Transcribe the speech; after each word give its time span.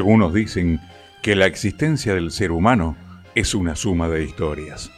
Algunos 0.00 0.32
dicen 0.32 0.80
que 1.20 1.36
la 1.36 1.44
existencia 1.44 2.14
del 2.14 2.30
ser 2.30 2.52
humano 2.52 2.96
es 3.34 3.54
una 3.54 3.76
suma 3.76 4.08
de 4.08 4.24
historias. 4.24 4.90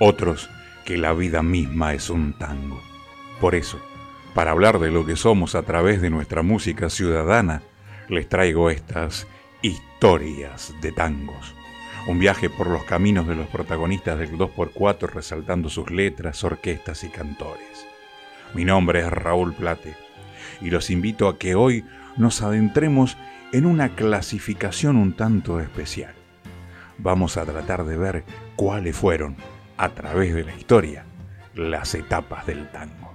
Otros 0.00 0.50
que 0.84 0.98
la 0.98 1.12
vida 1.12 1.44
misma 1.44 1.94
es 1.94 2.10
un 2.10 2.32
tango. 2.32 2.82
Por 3.40 3.54
eso, 3.54 3.80
para 4.34 4.50
hablar 4.50 4.80
de 4.80 4.90
lo 4.90 5.06
que 5.06 5.14
somos 5.14 5.54
a 5.54 5.62
través 5.62 6.02
de 6.02 6.10
nuestra 6.10 6.42
música 6.42 6.90
ciudadana, 6.90 7.62
les 8.08 8.28
traigo 8.28 8.68
estas 8.68 9.28
historias 9.62 10.74
de 10.82 10.90
tangos. 10.90 11.54
Un 12.08 12.18
viaje 12.18 12.50
por 12.50 12.66
los 12.66 12.82
caminos 12.82 13.28
de 13.28 13.36
los 13.36 13.46
protagonistas 13.46 14.18
del 14.18 14.32
2x4 14.32 15.08
resaltando 15.08 15.68
sus 15.68 15.88
letras, 15.92 16.42
orquestas 16.42 17.04
y 17.04 17.10
cantores. 17.10 17.86
Mi 18.54 18.64
nombre 18.64 18.98
es 18.98 19.06
Raúl 19.06 19.54
Plate 19.54 19.94
y 20.60 20.70
los 20.70 20.90
invito 20.90 21.28
a 21.28 21.38
que 21.38 21.54
hoy 21.54 21.84
nos 22.16 22.42
adentremos 22.42 23.16
en 23.52 23.64
una 23.64 23.94
clasificación 23.94 24.96
un 24.96 25.14
tanto 25.14 25.60
especial. 25.60 26.14
Vamos 26.98 27.36
a 27.36 27.44
tratar 27.44 27.84
de 27.84 27.96
ver 27.96 28.24
cuáles 28.56 28.96
fueron, 28.96 29.36
a 29.76 29.90
través 29.90 30.34
de 30.34 30.44
la 30.44 30.54
historia, 30.54 31.04
las 31.54 31.94
etapas 31.94 32.46
del 32.46 32.70
tango. 32.70 33.14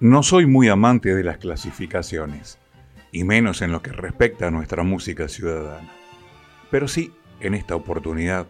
No 0.00 0.22
soy 0.22 0.46
muy 0.46 0.68
amante 0.68 1.14
de 1.14 1.24
las 1.24 1.38
clasificaciones, 1.38 2.58
y 3.10 3.24
menos 3.24 3.62
en 3.62 3.72
lo 3.72 3.80
que 3.80 3.92
respecta 3.92 4.48
a 4.48 4.50
nuestra 4.50 4.82
música 4.82 5.28
ciudadana. 5.28 5.88
Pero 6.70 6.88
sí, 6.88 7.12
en 7.40 7.54
esta 7.54 7.76
oportunidad, 7.76 8.46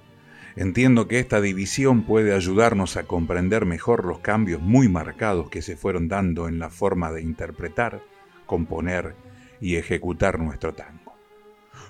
entiendo 0.56 1.08
que 1.08 1.18
esta 1.18 1.40
división 1.40 2.02
puede 2.02 2.34
ayudarnos 2.34 2.96
a 2.96 3.04
comprender 3.04 3.64
mejor 3.64 4.04
los 4.04 4.20
cambios 4.20 4.60
muy 4.60 4.88
marcados 4.88 5.50
que 5.50 5.62
se 5.62 5.76
fueron 5.76 6.08
dando 6.08 6.48
en 6.48 6.58
la 6.58 6.70
forma 6.70 7.10
de 7.12 7.22
interpretar, 7.22 8.02
componer 8.46 9.14
y 9.60 9.76
ejecutar 9.76 10.38
nuestro 10.38 10.74
tango. 10.74 11.14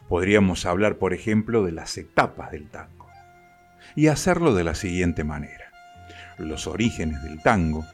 Podríamos 0.09 0.67
hablar, 0.67 0.97
por 0.99 1.15
ejemplo, 1.15 1.65
de 1.65 1.73
las 1.73 1.97
etapas 1.99 2.53
del 2.53 2.69
tango, 2.69 3.09
y 3.95 4.09
hacerlo 4.09 4.55
de 4.55 4.65
la 4.65 4.75
siguiente 4.75 5.25
manera. 5.25 5.71
Los 6.39 6.67
orígenes 6.67 7.23
del 7.23 7.43
tango, 7.43 7.85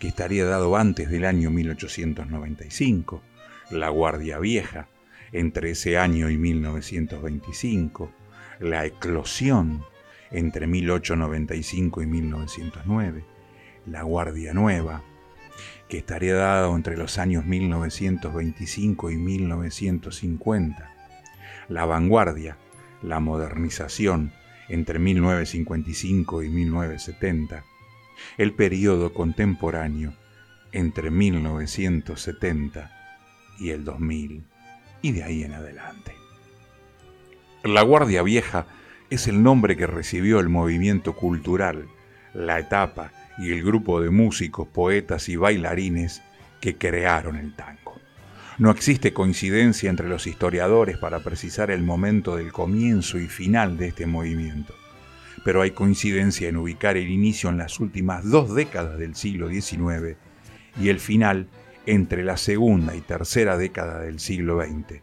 que 0.00 0.08
estaría 0.08 0.44
dado 0.44 0.76
antes 0.76 1.10
del 1.10 1.24
año 1.24 1.50
1895, 1.50 3.22
la 3.70 3.88
Guardia 3.88 4.38
Vieja, 4.38 4.88
entre 5.32 5.72
ese 5.72 5.98
año 5.98 6.30
y 6.30 6.36
1925, 6.36 8.12
La 8.60 8.86
Eclosión, 8.86 9.84
entre 10.34 10.66
1895 10.66 12.02
y 12.02 12.06
1909, 12.06 13.24
La 13.86 14.02
Guardia 14.02 14.52
Nueva, 14.52 15.02
que 15.88 15.98
estaría 15.98 16.34
dado 16.34 16.74
entre 16.74 16.96
los 16.96 17.18
años 17.18 17.46
1925 17.46 19.10
y 19.12 19.16
1950, 19.16 20.92
La 21.68 21.84
Vanguardia, 21.86 22.58
la 23.00 23.20
Modernización, 23.20 24.32
entre 24.68 24.98
1955 24.98 26.42
y 26.42 26.48
1970, 26.48 27.64
el 28.36 28.54
periodo 28.54 29.12
contemporáneo, 29.14 30.14
entre 30.72 31.12
1970 31.12 32.90
y 33.60 33.70
el 33.70 33.84
2000 33.84 34.44
y 35.00 35.12
de 35.12 35.22
ahí 35.22 35.44
en 35.44 35.52
adelante. 35.52 36.16
La 37.62 37.82
Guardia 37.82 38.22
Vieja 38.22 38.66
es 39.14 39.28
el 39.28 39.42
nombre 39.42 39.76
que 39.76 39.86
recibió 39.86 40.40
el 40.40 40.48
movimiento 40.48 41.14
cultural, 41.14 41.86
la 42.34 42.58
etapa 42.58 43.12
y 43.38 43.52
el 43.52 43.62
grupo 43.62 44.00
de 44.00 44.10
músicos, 44.10 44.66
poetas 44.66 45.28
y 45.28 45.36
bailarines 45.36 46.20
que 46.60 46.76
crearon 46.76 47.36
el 47.36 47.54
tango. 47.54 47.94
No 48.58 48.70
existe 48.70 49.12
coincidencia 49.12 49.88
entre 49.88 50.08
los 50.08 50.26
historiadores 50.26 50.98
para 50.98 51.20
precisar 51.20 51.70
el 51.70 51.82
momento 51.82 52.36
del 52.36 52.52
comienzo 52.52 53.18
y 53.18 53.28
final 53.28 53.76
de 53.76 53.88
este 53.88 54.06
movimiento, 54.06 54.74
pero 55.44 55.62
hay 55.62 55.70
coincidencia 55.70 56.48
en 56.48 56.56
ubicar 56.56 56.96
el 56.96 57.08
inicio 57.08 57.50
en 57.50 57.58
las 57.58 57.78
últimas 57.78 58.28
dos 58.28 58.54
décadas 58.54 58.98
del 58.98 59.14
siglo 59.14 59.48
XIX 59.48 60.16
y 60.80 60.88
el 60.88 60.98
final 60.98 61.48
entre 61.86 62.24
la 62.24 62.36
segunda 62.36 62.96
y 62.96 63.00
tercera 63.00 63.56
década 63.56 64.00
del 64.00 64.18
siglo 64.18 64.60
XX, 64.60 65.02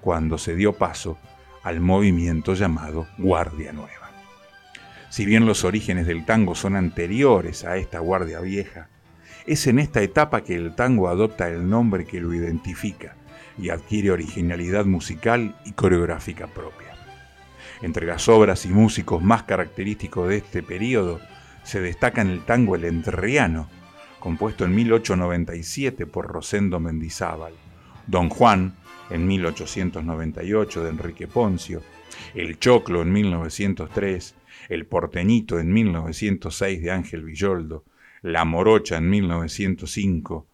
cuando 0.00 0.38
se 0.38 0.56
dio 0.56 0.72
paso 0.72 1.18
al 1.64 1.80
movimiento 1.80 2.54
llamado 2.54 3.08
Guardia 3.18 3.72
Nueva. 3.72 4.10
Si 5.08 5.24
bien 5.24 5.46
los 5.46 5.64
orígenes 5.64 6.06
del 6.06 6.24
tango 6.24 6.54
son 6.54 6.76
anteriores 6.76 7.64
a 7.64 7.76
esta 7.76 7.98
Guardia 7.98 8.40
Vieja, 8.40 8.88
es 9.46 9.66
en 9.66 9.78
esta 9.78 10.02
etapa 10.02 10.42
que 10.42 10.54
el 10.54 10.74
tango 10.74 11.08
adopta 11.08 11.48
el 11.48 11.68
nombre 11.68 12.04
que 12.04 12.20
lo 12.20 12.34
identifica 12.34 13.16
y 13.58 13.70
adquiere 13.70 14.10
originalidad 14.10 14.84
musical 14.84 15.56
y 15.64 15.72
coreográfica 15.72 16.46
propia. 16.46 16.88
Entre 17.82 18.06
las 18.06 18.28
obras 18.28 18.66
y 18.66 18.68
músicos 18.68 19.22
más 19.22 19.44
característicos 19.44 20.28
de 20.28 20.36
este 20.38 20.62
periodo 20.62 21.20
se 21.62 21.80
destacan 21.80 22.28
el 22.28 22.44
tango 22.44 22.76
el 22.76 22.84
entrerriano, 22.84 23.68
compuesto 24.20 24.64
en 24.64 24.74
1897 24.74 26.06
por 26.06 26.26
Rosendo 26.26 26.80
Mendizábal, 26.80 27.54
Don 28.06 28.28
Juan 28.28 28.74
en 29.10 29.26
1898 29.26 30.84
de 30.84 30.90
Enrique 30.90 31.26
Poncio, 31.26 31.82
El 32.34 32.58
Choclo 32.58 33.02
en 33.02 33.12
1903, 33.12 34.34
El 34.68 34.86
Porteñito 34.86 35.58
en 35.58 35.72
1906 35.72 36.82
de 36.82 36.90
Ángel 36.90 37.24
Villoldo, 37.24 37.84
La 38.22 38.44
Morocha 38.44 38.96
en 38.96 39.10
1905 39.10 40.46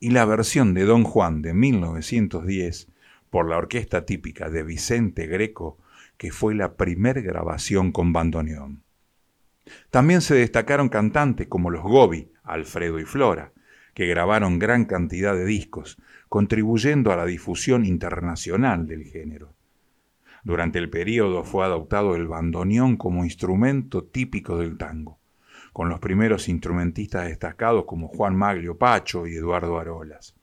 y 0.00 0.10
la 0.10 0.24
versión 0.24 0.74
de 0.74 0.84
Don 0.84 1.04
Juan 1.04 1.42
de 1.42 1.54
1910 1.54 2.88
por 3.30 3.48
la 3.48 3.56
orquesta 3.56 4.06
típica 4.06 4.50
de 4.50 4.62
Vicente 4.62 5.26
Greco, 5.26 5.78
que 6.16 6.30
fue 6.30 6.54
la 6.54 6.76
primer 6.76 7.22
grabación 7.22 7.92
con 7.92 8.12
bandoneón. 8.12 8.82
También 9.90 10.20
se 10.20 10.34
destacaron 10.34 10.88
cantantes 10.88 11.48
como 11.48 11.70
los 11.70 11.82
Gobi, 11.82 12.30
Alfredo 12.44 12.98
y 13.00 13.04
Flora, 13.04 13.52
que 13.96 14.06
grabaron 14.06 14.58
gran 14.58 14.84
cantidad 14.84 15.34
de 15.34 15.46
discos, 15.46 15.96
contribuyendo 16.28 17.12
a 17.12 17.16
la 17.16 17.24
difusión 17.24 17.86
internacional 17.86 18.86
del 18.86 19.04
género. 19.04 19.54
Durante 20.44 20.78
el 20.78 20.90
período 20.90 21.44
fue 21.44 21.64
adoptado 21.64 22.14
el 22.14 22.28
bandoneón 22.28 22.98
como 22.98 23.24
instrumento 23.24 24.04
típico 24.04 24.58
del 24.58 24.76
tango, 24.76 25.18
con 25.72 25.88
los 25.88 25.98
primeros 25.98 26.50
instrumentistas 26.50 27.26
destacados 27.26 27.86
como 27.86 28.08
Juan 28.08 28.36
Maglio 28.36 28.76
Pacho 28.76 29.26
y 29.26 29.34
Eduardo 29.34 29.78
Arolas. 29.78 30.34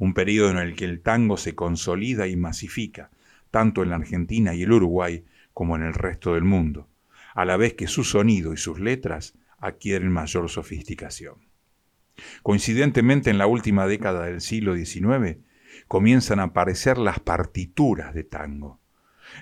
un 0.00 0.12
periodo 0.12 0.50
en 0.50 0.58
el 0.58 0.76
que 0.76 0.84
el 0.84 1.00
tango 1.00 1.38
se 1.38 1.54
consolida 1.54 2.26
y 2.26 2.36
masifica, 2.36 3.08
tanto 3.50 3.82
en 3.82 3.88
la 3.88 3.96
Argentina 3.96 4.54
y 4.54 4.64
el 4.64 4.72
Uruguay 4.72 5.24
como 5.56 5.74
en 5.74 5.84
el 5.84 5.94
resto 5.94 6.34
del 6.34 6.44
mundo, 6.44 6.86
a 7.34 7.46
la 7.46 7.56
vez 7.56 7.72
que 7.72 7.86
su 7.86 8.04
sonido 8.04 8.52
y 8.52 8.58
sus 8.58 8.78
letras 8.78 9.38
adquieren 9.56 10.12
mayor 10.12 10.50
sofisticación. 10.50 11.48
Coincidentemente, 12.42 13.30
en 13.30 13.38
la 13.38 13.46
última 13.46 13.86
década 13.86 14.26
del 14.26 14.42
siglo 14.42 14.76
XIX, 14.76 15.38
comienzan 15.88 16.40
a 16.40 16.42
aparecer 16.42 16.98
las 16.98 17.20
partituras 17.20 18.12
de 18.12 18.22
tango. 18.22 18.82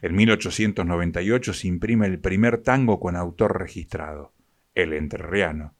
En 0.03 0.15
1898 0.15 1.53
se 1.53 1.67
imprime 1.67 2.07
el 2.07 2.21
primer 2.21 2.59
tango 2.59 3.01
con 3.01 3.17
autor 3.17 3.59
registrado, 3.59 4.33
El 4.77 4.93
Entrerriano, 4.93 5.75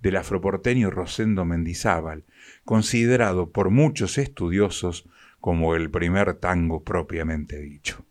del 0.00 0.16
afroporteño 0.16 0.90
Rosendo 0.90 1.44
Mendizábal, 1.44 2.24
considerado 2.64 3.52
por 3.52 3.70
muchos 3.70 4.18
estudiosos 4.18 5.08
como 5.38 5.76
el 5.76 5.92
primer 5.92 6.34
tango 6.34 6.82
propiamente 6.82 7.60
dicho. 7.60 8.04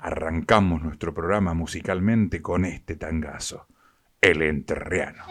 Arrancamos 0.00 0.82
nuestro 0.82 1.12
programa 1.14 1.54
musicalmente 1.54 2.42
con 2.42 2.64
este 2.64 2.96
tangazo, 2.96 3.66
El 4.20 4.42
Enterreano. 4.42 5.24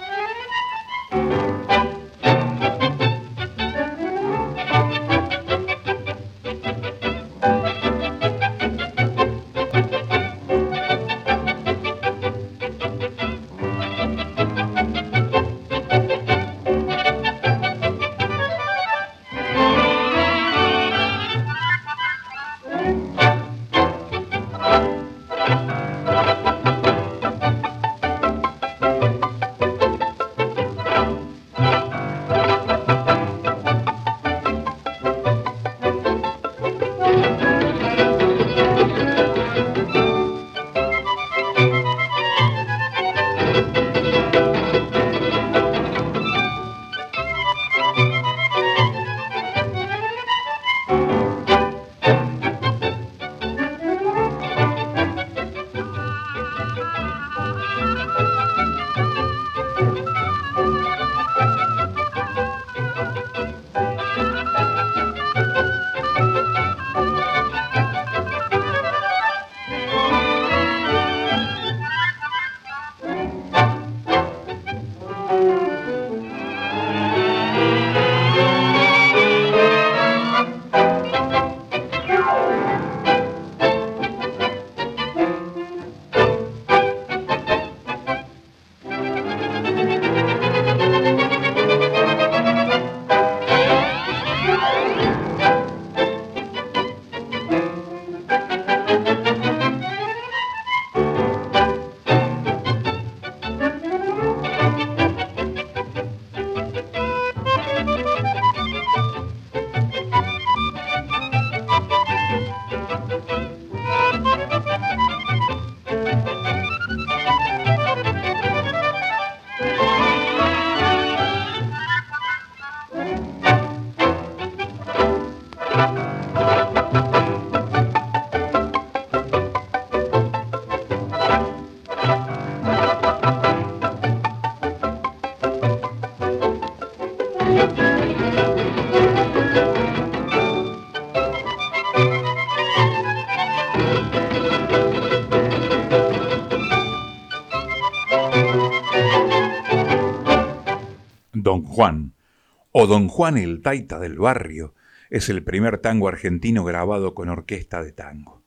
O 152.77 152.88
Don 152.88 153.07
Juan 153.07 153.38
el 153.38 153.62
Taita 153.62 154.00
del 154.00 154.18
Barrio, 154.18 154.74
es 155.10 155.30
el 155.30 155.45
primer 155.45 155.77
tango 155.77 156.10
argentino 156.10 156.66
grabado 156.66 157.16
con 157.16 157.30
orquesta 157.30 157.81
de 157.81 157.94
tango. 157.94 158.44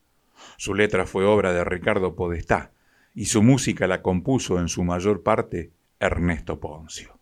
Su 0.59 0.75
letra 0.75 1.07
fue 1.07 1.25
obra 1.25 1.55
de 1.55 1.65
Ricardo 1.65 2.15
Podestá 2.15 2.73
y 3.15 3.25
su 3.25 3.43
música 3.43 3.87
la 3.87 4.03
compuso 4.03 4.61
en 4.61 4.69
su 4.69 4.85
mayor 4.85 5.23
parte 5.23 5.71
Ernesto 5.99 6.61
Poncio. 6.61 7.19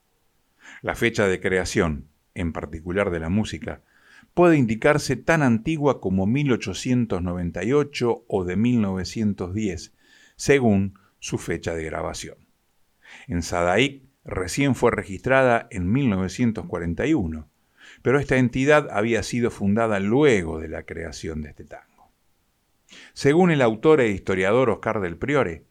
La 0.83 0.97
fecha 0.97 1.29
de 1.29 1.41
creación, 1.41 2.09
en 2.35 2.53
particular 2.53 3.11
de 3.11 3.21
la 3.21 3.29
música, 3.29 3.83
puede 4.35 4.57
indicarse 4.57 5.15
tan 5.15 5.45
antigua 5.45 6.01
como 6.01 6.27
1898 6.27 8.25
o 8.27 8.45
de 8.45 8.57
1910, 8.57 9.93
según 10.35 10.99
su 11.21 11.39
fecha 11.39 11.73
de 11.73 11.85
grabación. 11.85 12.39
En 13.29 13.43
Sadaic 13.43 14.06
recién 14.27 14.75
fue 14.75 14.91
registrada 14.91 15.69
en 15.71 15.91
1941, 15.91 17.49
pero 18.03 18.19
esta 18.19 18.37
entidad 18.37 18.89
había 18.91 19.23
sido 19.23 19.51
fundada 19.51 20.01
luego 20.01 20.59
de 20.59 20.69
la 20.69 20.85
creación 20.85 21.43
de 21.43 21.51
este 21.51 21.65
tango. 21.65 22.11
Según 23.15 23.51
el 23.51 23.63
autor 23.63 24.01
e 24.01 24.11
historiador 24.11 24.71
Oscar 24.71 25.01
del 25.01 25.17
Priore, 25.17 25.65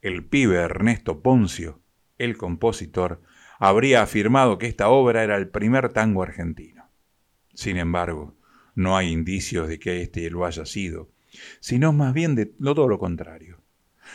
el 0.00 0.24
pibe 0.24 0.56
Ernesto 0.56 1.22
Poncio, 1.22 1.80
el 2.18 2.36
compositor, 2.36 3.20
habría 3.58 4.02
afirmado 4.02 4.58
que 4.58 4.66
esta 4.66 4.88
obra 4.88 5.24
era 5.24 5.36
el 5.36 5.48
primer 5.48 5.92
tango 5.92 6.22
argentino. 6.22 6.88
Sin 7.54 7.76
embargo, 7.76 8.36
no 8.74 8.96
hay 8.96 9.10
indicios 9.10 9.68
de 9.68 9.80
que 9.80 10.02
éste 10.02 10.30
lo 10.30 10.46
haya 10.46 10.64
sido, 10.64 11.10
sino 11.60 11.92
más 11.92 12.14
bien 12.14 12.36
de 12.36 12.46
todo 12.46 12.86
lo 12.86 12.98
contrario. 12.98 13.60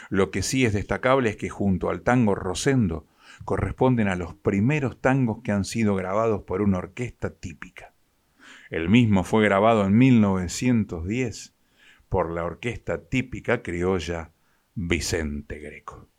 Lo 0.10 0.32
que 0.32 0.42
sí 0.42 0.66
es 0.66 0.74
destacable 0.74 1.30
es 1.30 1.36
que 1.36 1.50
junto 1.50 1.90
al 1.90 2.02
tango 2.02 2.36
Rosendo 2.36 3.06
corresponden 3.44 4.08
a 4.08 4.16
los 4.16 4.36
primeros 4.36 5.02
tangos 5.02 5.42
que 5.44 5.52
han 5.52 5.66
sido 5.66 5.96
grabados 5.96 6.44
por 6.44 6.62
una 6.62 6.78
orquesta 6.78 7.34
típica. 7.34 7.94
El 8.70 8.90
mismo 8.90 9.24
fue 9.24 9.44
grabado 9.44 9.86
en 9.86 9.98
1910 9.98 11.56
por 12.10 12.32
la 12.32 12.46
orquesta 12.46 13.10
típica 13.10 13.62
criolla 13.62 14.32
Vicente 14.76 15.60
Greco. 15.60 16.13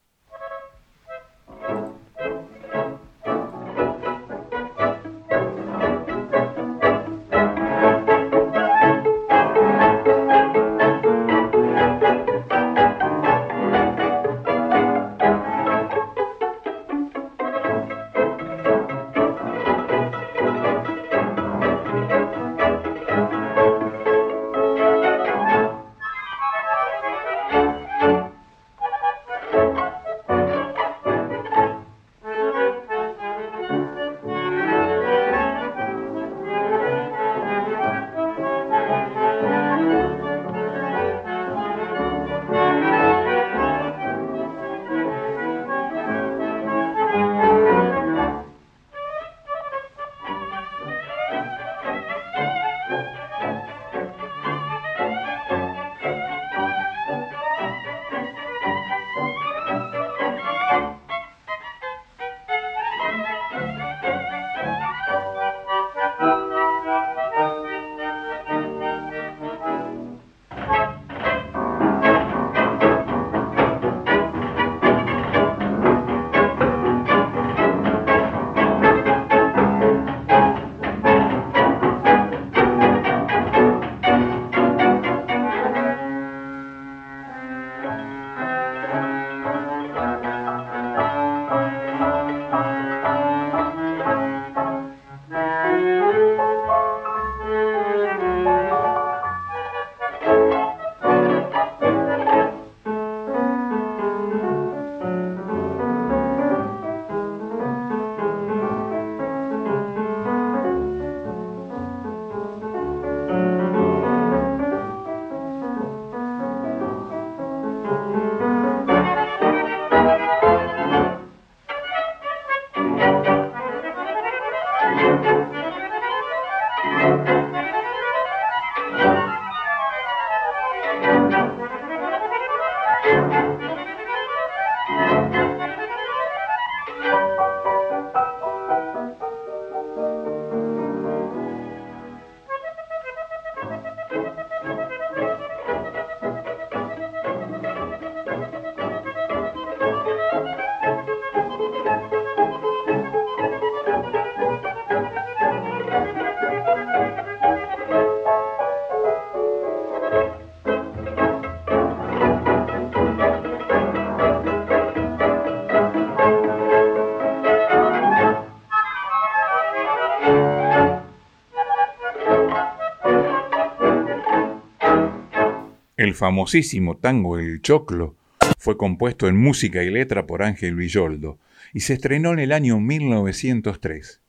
Famosísimo 176.14 176.96
tango 176.96 177.40
El 177.40 177.60
Choclo 177.60 178.14
fue 178.58 178.76
compuesto 178.76 179.26
en 179.26 179.36
música 179.36 179.82
y 179.82 179.90
letra 179.90 180.26
por 180.26 180.44
Ángel 180.44 180.76
Villoldo 180.76 181.40
y 181.72 181.80
se 181.80 181.94
estrenó 181.94 182.32
en 182.32 182.38
el 182.38 182.52
año 182.52 182.78
1903. 182.78 184.20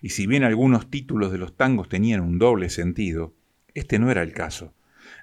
Y 0.00 0.10
si 0.10 0.28
bien 0.28 0.44
algunos 0.44 0.90
títulos 0.90 1.32
de 1.32 1.38
los 1.38 1.56
tangos 1.56 1.88
tenían 1.88 2.20
un 2.20 2.38
doble 2.38 2.70
sentido, 2.70 3.34
este 3.74 3.98
no 3.98 4.12
era 4.12 4.22
el 4.22 4.32
caso, 4.32 4.74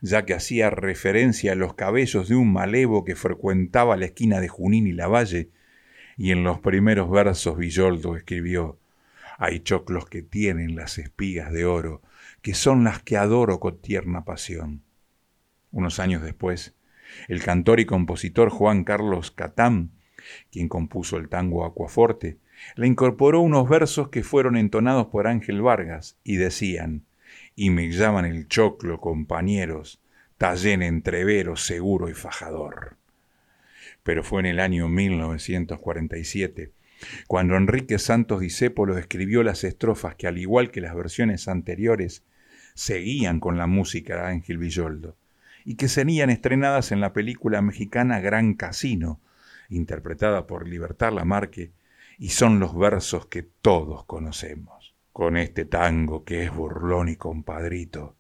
ya 0.02 0.26
que 0.26 0.34
hacía 0.34 0.70
referencia 0.70 1.54
a 1.54 1.56
los 1.56 1.76
cabellos 1.76 2.28
de 2.28 2.36
un 2.36 2.52
malevo 2.52 3.06
que 3.06 3.16
frecuentaba 3.16 3.96
la 3.96 4.06
esquina 4.06 4.42
de 4.42 4.50
Junín 4.50 4.88
y 4.88 4.92
Lavalle, 4.92 5.50
y 6.18 6.32
en 6.32 6.44
los 6.44 6.60
primeros 6.60 7.10
versos 7.10 7.58
Villoldo 7.58 8.18
escribió 8.18 8.78
Hay 9.38 9.62
choclos 9.62 10.08
que 10.08 10.22
tienen 10.22 10.76
las 10.76 10.98
espigas 10.98 11.54
de 11.54 11.66
oro, 11.66 12.02
que 12.42 12.54
son 12.54 12.84
las 12.84 13.02
que 13.02 13.16
adoro 13.16 13.62
con 13.62 13.80
tierna 13.80 14.26
pasión 14.26 14.84
unos 15.72 16.00
años 16.00 16.22
después, 16.22 16.76
el 17.28 17.44
cantor 17.44 17.80
y 17.80 17.86
compositor 17.86 18.50
Juan 18.50 18.84
Carlos 18.84 19.32
Catán, 19.32 19.92
quien 20.52 20.70
compuso 20.70 21.18
el 21.18 21.30
tango 21.30 21.66
Acuaforte, 21.66 22.38
le 22.76 22.88
incorporó 22.88 23.42
unos 23.42 23.68
versos 23.68 24.10
que 24.10 24.24
fueron 24.24 24.56
entonados 24.56 25.08
por 25.08 25.28
Ángel 25.28 25.62
Vargas 25.62 26.18
y 26.24 26.36
decían, 26.36 27.06
y 27.56 27.70
me 27.70 27.90
llaman 27.92 28.26
el 28.26 28.48
choclo, 28.48 29.00
compañeros, 29.00 30.02
tallén 30.38 30.82
entrevero, 30.84 31.56
seguro 31.56 32.10
y 32.10 32.14
fajador. 32.14 32.98
Pero 34.04 34.24
fue 34.24 34.42
en 34.42 34.48
el 34.48 34.60
año 34.60 34.88
1947 34.90 36.72
Cuando 37.28 37.56
Enrique 37.56 38.00
Santos 38.00 38.42
Discépolo 38.42 38.98
escribió 38.98 39.44
las 39.44 39.64
estrofas 39.64 40.16
que, 40.16 40.28
al 40.28 40.38
igual 40.38 40.72
que 40.72 40.82
las 40.82 40.96
versiones 40.96 41.48
anteriores, 41.48 42.24
seguían 42.74 43.40
con 43.40 43.58
la 43.58 43.68
música 43.68 44.16
de 44.16 44.28
Ángel 44.28 44.58
Villoldo 44.58 45.18
y 45.66 45.76
que 45.76 45.88
serían 45.88 46.30
estrenadas 46.30 46.92
en 46.92 47.02
la 47.02 47.14
película 47.14 47.62
mexicana 47.62 48.20
Gran 48.20 48.54
Casino, 48.54 49.22
interpretada 49.70 50.48
por 50.48 50.68
Libertad 50.68 51.14
Lamarque, 51.14 51.72
y 52.18 52.30
son 52.30 52.60
los 52.60 52.78
versos 52.78 53.26
que 53.26 53.44
todos 53.44 54.06
conocemos. 54.06 54.96
Con 55.12 55.38
este 55.38 55.66
tango 55.66 56.24
que 56.24 56.44
es 56.44 56.54
burlón 56.54 57.10
y 57.10 57.16
compadrito, 57.16 58.16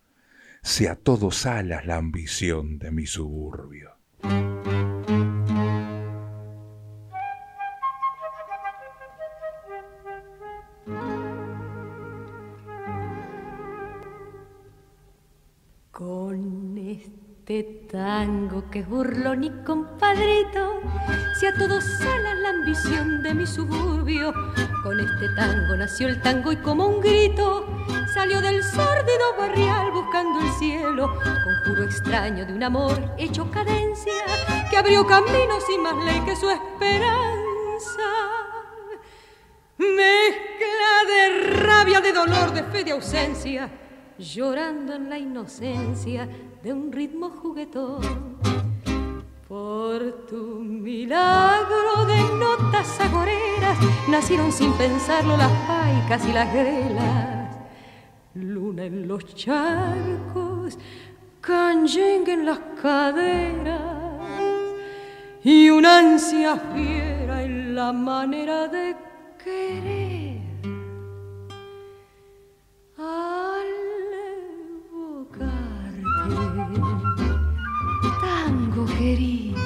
se 0.61 0.89
a 0.89 0.95
todos 0.95 1.45
alas 1.45 1.85
la 1.85 1.97
ambición 1.97 2.79
de 2.79 2.91
mi 2.91 3.05
suburbio. 3.05 3.91
Este 17.41 17.87
tango 17.91 18.69
que 18.69 18.79
es 18.79 18.87
burlón 18.87 19.43
y 19.43 19.49
compadrito, 19.65 20.79
si 21.39 21.47
a 21.47 21.53
todos 21.55 21.83
sala 21.83 22.35
la 22.35 22.49
ambición 22.49 23.23
de 23.23 23.33
mi 23.33 23.47
suburbio, 23.47 24.31
con 24.83 24.99
este 24.99 25.27
tango 25.35 25.75
nació 25.75 26.07
el 26.07 26.21
tango 26.21 26.51
y 26.51 26.57
como 26.57 26.85
un 26.85 27.01
grito 27.01 27.65
salió 28.13 28.41
del 28.41 28.63
sórdido 28.63 29.35
barrial 29.39 29.91
buscando 29.91 30.39
el 30.39 30.51
cielo, 30.51 31.17
conjuro 31.17 31.83
extraño 31.83 32.45
de 32.45 32.53
un 32.53 32.61
amor 32.61 33.11
hecho 33.17 33.49
cadencia 33.49 34.13
que 34.69 34.77
abrió 34.77 35.07
caminos 35.07 35.63
y 35.73 35.79
más 35.79 35.95
ley 36.05 36.21
que 36.21 36.35
su 36.35 36.47
esperanza. 36.47 37.11
Mezcla 39.79 40.93
de 41.07 41.53
rabia, 41.53 42.01
de 42.01 42.13
dolor, 42.13 42.53
de 42.53 42.63
fe, 42.65 42.83
de 42.83 42.91
ausencia 42.91 43.67
llorando 44.19 44.93
en 44.93 45.09
la 45.09 45.17
inocencia 45.17 46.29
de 46.63 46.73
un 46.73 46.91
ritmo 46.91 47.29
juguetón. 47.29 48.01
Por 49.47 50.25
tu 50.29 50.59
milagro 50.61 52.05
de 52.05 52.21
notas 52.37 52.99
agoreras 53.01 53.77
nacieron 54.07 54.51
sin 54.51 54.71
pensarlo 54.73 55.35
las 55.37 55.51
paicas 55.67 56.27
y 56.27 56.33
las 56.33 56.53
grelas. 56.53 57.57
Luna 58.33 58.85
en 58.85 59.07
los 59.07 59.25
charcos, 59.35 60.77
canyengue 61.41 62.33
en 62.33 62.45
las 62.45 62.59
caderas 62.81 63.81
y 65.43 65.69
una 65.69 65.99
ansia 65.99 66.55
fiera 66.73 67.43
en 67.43 67.75
la 67.75 67.91
manera 67.91 68.67
de 68.67 68.95
querer. 69.43 70.21
tango 72.95 73.50
querido. 79.01 79.57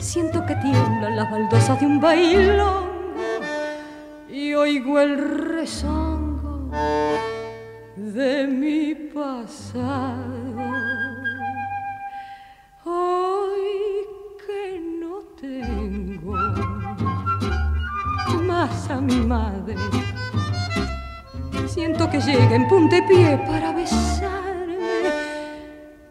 Siento 0.00 0.46
que 0.46 0.54
tiemblan 0.56 1.16
las 1.16 1.30
baldosas 1.30 1.80
de 1.80 1.86
un 1.86 2.00
bailongo 2.00 2.88
y 4.28 4.54
oigo 4.54 5.00
el 5.00 5.18
rezongo 5.56 6.70
de 7.96 8.46
mi 8.46 8.94
pasado. 8.94 10.54
Hoy 12.84 14.06
que 14.46 14.80
no 15.00 15.14
tengo 15.40 16.36
más 18.46 18.88
a 18.88 19.00
mi 19.00 19.20
madre, 19.36 19.76
siento 21.66 22.08
que 22.08 22.20
llega 22.20 22.54
en 22.54 22.68
puntepié 22.68 23.36
para 23.46 23.72
besar 23.72 24.47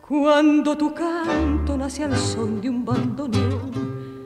cuando 0.08 0.78
tu 0.78 0.94
canto 0.94 1.76
nace 1.76 2.06
al 2.06 2.16
son 2.16 2.62
de 2.62 2.70
un 2.70 2.86
bandoneón. 2.86 4.26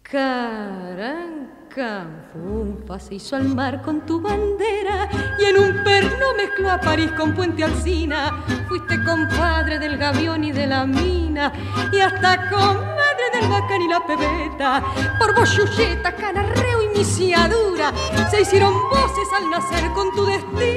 Caranca, 0.00 2.06
funfa 2.32 3.00
se 3.00 3.16
hizo 3.16 3.34
al 3.34 3.48
mar 3.48 3.82
con 3.82 4.06
tu 4.06 4.20
bandera 4.20 5.08
y 5.40 5.44
en 5.44 5.58
un 5.58 5.82
perno 5.82 6.34
mezcló 6.36 6.70
a 6.70 6.78
París 6.78 7.10
con 7.16 7.34
Puente 7.34 7.64
Alcina. 7.64 8.44
Fuiste 8.68 9.02
compadre 9.02 9.80
del 9.80 9.98
gavión 9.98 10.44
y 10.44 10.52
de 10.52 10.68
la 10.68 10.86
mina 10.86 11.52
y 11.92 11.98
hasta 11.98 12.48
comadre 12.48 13.24
del 13.32 13.50
bacán 13.50 13.82
y 13.82 13.88
la 13.88 14.06
pebeta. 14.06 14.84
Por 15.18 15.34
bochulleta, 15.34 16.14
canarreo 16.14 16.82
y 16.82 16.96
misiadura 16.96 17.92
se 18.30 18.42
hicieron 18.42 18.72
voces 18.88 19.28
al 19.36 19.50
nacer 19.50 19.90
con 19.94 20.14
tu 20.14 20.26
destino. 20.26 20.75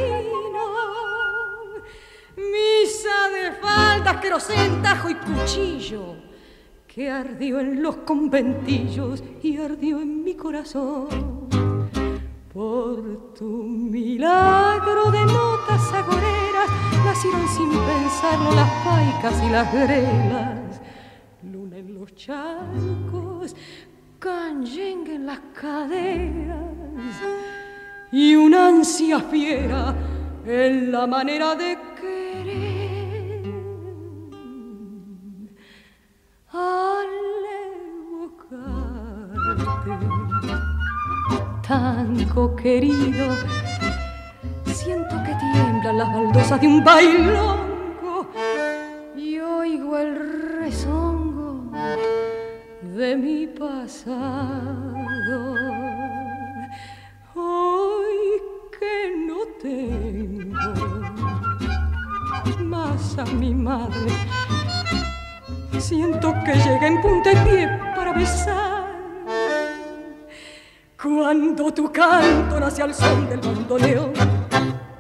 Faldas, 4.30 4.48
querosén, 4.48 4.82
tajo 4.82 5.10
y 5.10 5.16
cuchillo, 5.16 6.16
que 6.88 7.10
ardió 7.10 7.60
en 7.60 7.82
los 7.82 7.98
conventillos 7.98 9.24
y 9.42 9.58
ardió 9.58 10.02
en 10.02 10.24
mi 10.24 10.36
corazón. 10.36 11.50
Por 12.54 13.34
tu 13.34 13.46
milagro 13.46 15.12
de 15.12 15.26
notas 15.26 15.94
agoreras 15.94 16.70
nacieron 17.06 17.48
sin 17.48 17.70
pensarlo 17.70 18.52
las 18.52 18.70
paicas 18.84 19.44
y 19.44 19.50
las 19.50 19.74
grelas. 19.74 20.82
Luna 21.44 21.78
en 21.78 21.94
los 21.94 22.14
charcos, 22.16 23.56
canyengue 24.18 25.16
en 25.16 25.26
las 25.26 25.40
caderas 25.54 26.58
y 28.12 28.36
una 28.36 28.68
ansia 28.68 29.20
fiera 29.20 29.96
en 30.46 30.92
la 30.92 31.06
manera 31.06 31.56
de 31.56 31.78
tango 41.70 42.56
querido, 42.56 43.28
siento 44.66 45.16
que 45.24 45.36
tiemblan 45.36 46.00
las 46.00 46.12
baldosas 46.12 46.60
de 46.60 46.68
un 46.68 46.84
bailongo 46.84 48.28
y 49.16 49.40
oigo 49.40 49.96
el 50.00 50.16
rezongo 50.58 51.72
de 52.82 53.16
mi 53.16 53.46
pasado. 53.46 54.58
Hoy 57.36 58.42
que 58.80 59.14
no 59.28 59.46
tengo 59.62 60.74
más 62.64 63.18
a 63.20 63.26
mi 63.26 63.54
madre. 63.54 64.49
Siento 65.78 66.34
que 66.46 66.54
llega 66.54 66.88
en 66.88 67.02
pie 67.46 67.68
para 67.96 68.14
besar. 68.14 68.80
Cuando 71.02 71.74
tu 71.74 71.92
canto 71.92 72.60
nace 72.60 72.82
al 72.82 72.94
son 72.94 73.30
del 73.30 73.40
bandoneón. 73.40 74.14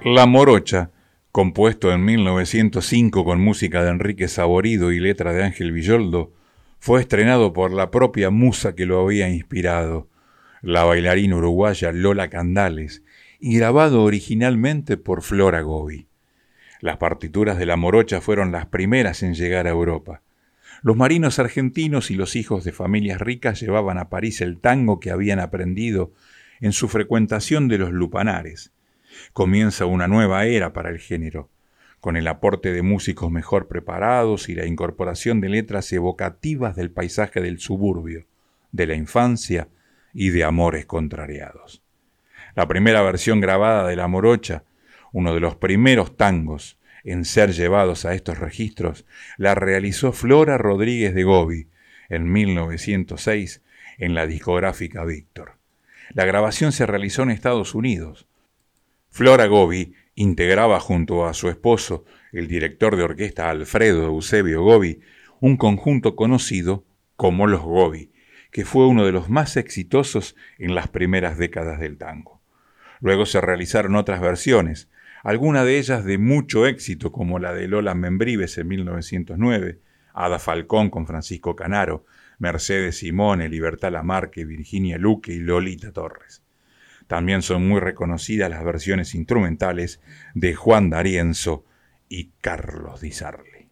La 0.05 0.25
Morocha, 0.25 0.91
compuesto 1.31 1.91
en 1.91 2.05
1905 2.05 3.25
con 3.25 3.41
música 3.41 3.83
de 3.83 3.89
Enrique 3.89 4.27
Saborido 4.27 4.91
y 4.91 4.99
letra 4.99 5.33
de 5.33 5.43
Ángel 5.43 5.71
Villoldo, 5.71 6.31
fue 6.79 7.01
estrenado 7.01 7.51
por 7.51 7.71
la 7.71 7.91
propia 7.91 8.29
musa 8.29 8.75
que 8.75 8.85
lo 8.85 9.01
había 9.01 9.27
inspirado, 9.27 10.07
la 10.61 10.85
bailarina 10.85 11.35
uruguaya 11.35 11.91
Lola 11.91 12.29
Candales, 12.29 13.03
y 13.39 13.57
grabado 13.57 14.03
originalmente 14.03 14.95
por 14.95 15.21
Flora 15.21 15.61
Gobi. 15.61 16.07
Las 16.79 16.97
partituras 16.97 17.57
de 17.57 17.65
la 17.65 17.75
morocha 17.75 18.21
fueron 18.21 18.53
las 18.53 18.67
primeras 18.67 19.21
en 19.23 19.33
llegar 19.33 19.67
a 19.67 19.71
Europa. 19.71 20.21
Los 20.81 20.95
marinos 20.95 21.39
argentinos 21.39 22.09
y 22.09 22.15
los 22.15 22.35
hijos 22.35 22.63
de 22.63 22.71
familias 22.71 23.19
ricas 23.19 23.59
llevaban 23.59 23.97
a 23.97 24.09
París 24.09 24.39
el 24.39 24.59
tango 24.59 24.99
que 24.99 25.11
habían 25.11 25.39
aprendido 25.39 26.13
en 26.61 26.71
su 26.71 26.87
frecuentación 26.87 27.67
de 27.67 27.77
los 27.77 27.91
lupanares. 27.91 28.71
Comienza 29.33 29.85
una 29.85 30.07
nueva 30.07 30.45
era 30.45 30.71
para 30.71 30.89
el 30.89 30.99
género, 30.99 31.49
con 31.99 32.15
el 32.15 32.27
aporte 32.27 32.71
de 32.71 32.81
músicos 32.81 33.29
mejor 33.29 33.67
preparados 33.67 34.47
y 34.47 34.55
la 34.55 34.65
incorporación 34.65 35.41
de 35.41 35.49
letras 35.49 35.91
evocativas 35.91 36.75
del 36.77 36.91
paisaje 36.91 37.41
del 37.41 37.59
suburbio, 37.59 38.25
de 38.71 38.87
la 38.87 38.95
infancia 38.95 39.67
y 40.13 40.29
de 40.29 40.45
amores 40.45 40.85
contrariados. 40.85 41.83
La 42.55 42.67
primera 42.67 43.01
versión 43.01 43.41
grabada 43.41 43.87
de 43.87 43.97
La 43.97 44.07
Morocha, 44.07 44.63
uno 45.11 45.33
de 45.33 45.41
los 45.41 45.55
primeros 45.55 46.15
tangos 46.15 46.78
en 47.11 47.25
ser 47.25 47.53
llevados 47.53 48.05
a 48.05 48.13
estos 48.13 48.37
registros, 48.37 49.05
la 49.37 49.55
realizó 49.55 50.11
Flora 50.11 50.57
Rodríguez 50.57 51.13
de 51.13 51.23
Gobi 51.23 51.67
en 52.09 52.31
1906 52.31 53.61
en 53.97 54.15
la 54.15 54.27
discográfica 54.27 55.03
Víctor. 55.05 55.57
La 56.13 56.25
grabación 56.25 56.71
se 56.71 56.85
realizó 56.85 57.23
en 57.23 57.31
Estados 57.31 57.75
Unidos. 57.75 58.27
Flora 59.09 59.47
Gobi 59.47 59.93
integraba 60.15 60.79
junto 60.79 61.25
a 61.25 61.33
su 61.33 61.49
esposo, 61.49 62.05
el 62.31 62.47
director 62.47 62.95
de 62.95 63.03
orquesta 63.03 63.49
Alfredo 63.49 64.05
Eusebio 64.05 64.63
Gobi, 64.63 65.01
un 65.39 65.57
conjunto 65.57 66.15
conocido 66.15 66.85
como 67.15 67.47
los 67.47 67.61
Gobi, 67.61 68.11
que 68.51 68.65
fue 68.65 68.87
uno 68.87 69.05
de 69.05 69.11
los 69.11 69.29
más 69.29 69.57
exitosos 69.57 70.35
en 70.57 70.75
las 70.75 70.87
primeras 70.87 71.37
décadas 71.37 71.79
del 71.79 71.97
tango. 71.97 72.41
Luego 72.99 73.25
se 73.25 73.41
realizaron 73.41 73.95
otras 73.95 74.19
versiones, 74.19 74.89
algunas 75.23 75.65
de 75.65 75.77
ellas 75.77 76.05
de 76.05 76.17
mucho 76.17 76.65
éxito, 76.65 77.11
como 77.11 77.39
la 77.39 77.53
de 77.53 77.67
Lola 77.67 77.95
Membrives 77.95 78.57
en 78.57 78.67
1909, 78.67 79.79
Ada 80.13 80.39
Falcón 80.39 80.89
con 80.89 81.07
Francisco 81.07 81.55
Canaro, 81.55 82.05
Mercedes 82.39 82.97
Simone, 82.97 83.49
Libertad 83.49 83.91
Lamarque, 83.91 84.45
Virginia 84.45 84.97
Luque 84.97 85.33
y 85.33 85.39
Lolita 85.39 85.91
Torres. 85.91 86.43
También 87.07 87.41
son 87.41 87.67
muy 87.67 87.79
reconocidas 87.79 88.49
las 88.49 88.63
versiones 88.63 89.15
instrumentales 89.15 89.99
de 90.35 90.55
Juan 90.55 90.89
D'Arienzo 90.89 91.65
y 92.07 92.31
Carlos 92.41 93.01
Di 93.01 93.11
Sarli. 93.11 93.69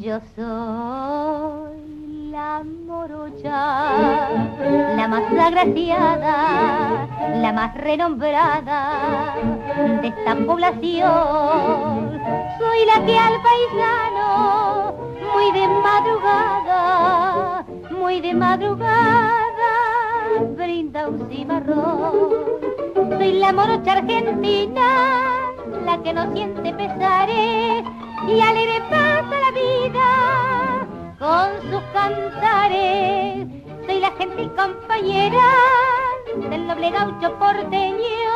Yo 0.00 0.20
soy 0.36 2.30
la 2.30 2.62
morocha, 2.86 4.28
la 4.96 5.08
más 5.08 5.24
agraciada, 5.32 7.08
la 7.34 7.52
más 7.52 7.74
renombrada 7.74 9.34
de 10.00 10.06
esta 10.06 10.36
población. 10.46 12.20
Soy 12.58 12.86
la 12.86 13.04
que 13.04 13.18
al 13.18 13.42
paisano, 13.42 14.94
muy 15.34 15.50
de 15.58 15.66
madrugada, 15.66 17.64
muy 17.90 18.20
de 18.20 18.34
madrugada, 18.34 19.74
brinda 20.56 21.08
un 21.08 21.28
cimarrón. 21.28 22.44
Soy 23.18 23.32
la 23.32 23.52
morocha 23.52 23.92
argentina, 23.94 25.50
la 25.84 26.00
que 26.04 26.12
no 26.12 26.32
siente 26.32 26.72
pesares 26.72 27.84
y 28.26 28.40
alegre 28.40 28.80
pasa 28.90 29.38
la 29.38 29.50
vida 29.52 30.86
con 31.18 31.70
sus 31.70 31.82
cantares. 31.92 33.46
Soy 33.86 34.00
la 34.00 34.10
gentil 34.12 34.50
compañera 34.54 35.48
del 36.50 36.66
noble 36.66 36.90
gaucho 36.90 37.38
porteño, 37.38 38.34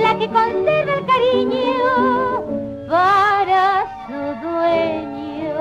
la 0.00 0.18
que 0.18 0.28
conserva 0.28 0.94
el 0.94 1.06
cariño 1.06 2.44
para 2.88 3.86
su 4.06 4.18
dueño. 4.46 5.56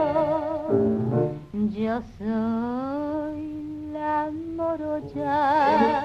Yo 1.69 2.01
soy 2.17 3.91
la 3.93 4.29
morocha 4.55 6.03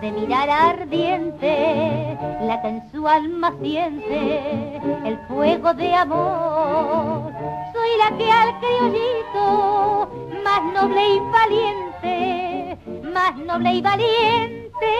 de 0.00 0.12
mirar 0.12 0.48
ardiente, 0.50 2.18
la 2.42 2.62
que 2.62 2.81
su 3.02 3.08
alma 3.08 3.52
siente 3.60 4.76
el 5.04 5.18
fuego 5.26 5.74
de 5.74 5.92
amor. 5.92 7.32
Soy 7.72 7.90
la 7.98 8.16
que 8.16 8.30
al 8.30 8.60
criollito, 8.60 10.08
más 10.44 10.62
noble 10.72 11.14
y 11.14 11.18
valiente, 11.18 12.78
más 13.12 13.36
noble 13.38 13.74
y 13.74 13.82
valiente, 13.82 14.92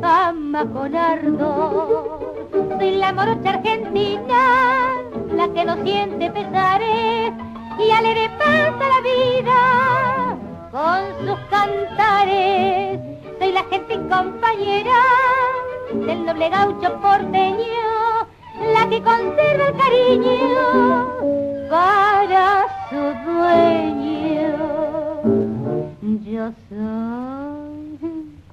ama 0.00 0.64
con 0.72 0.94
ardor. 0.94 2.46
Soy 2.78 2.90
la 2.92 3.12
morocha 3.12 3.50
argentina, 3.50 4.94
la 5.34 5.48
que 5.48 5.64
no 5.64 5.82
siente 5.82 6.30
pesares 6.30 7.32
y 7.76 7.90
alegre 7.90 8.30
pasa 8.38 8.84
la 8.94 9.00
vida 9.00 10.38
con 10.70 11.26
sus 11.26 11.40
cantares. 11.50 13.00
Soy 13.40 13.50
la 13.50 13.64
gente 13.64 13.98
compañera 14.08 15.02
del 15.92 16.24
noble 16.24 16.48
gaucho 16.48 17.00
porteño, 17.00 18.26
la 18.74 18.88
que 18.88 19.02
conserva 19.02 19.68
el 19.68 19.76
cariño 19.76 21.08
para 21.70 22.66
su 22.88 23.00
dueño. 23.30 24.56
Yo 26.24 26.50
soy 26.68 27.98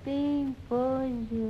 Pimpollo, 0.04 1.50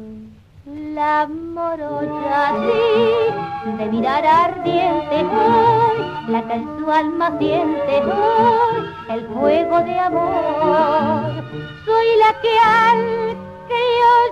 la 0.94 1.28
morocha 1.28 2.50
así, 2.50 3.78
de 3.78 3.86
mirar 3.86 4.26
ardiente 4.26 5.26
hoy, 5.26 5.98
la 6.28 6.42
que 6.48 6.54
en 6.54 6.80
su 6.80 6.92
alma 6.92 7.38
siente 7.40 8.02
hoy 8.04 8.90
el 9.10 9.28
fuego 9.28 9.80
de 9.82 10.00
amor. 10.00 11.44
Soy 11.86 12.08
la 12.20 12.34
que 12.42 12.60
al 12.60 13.53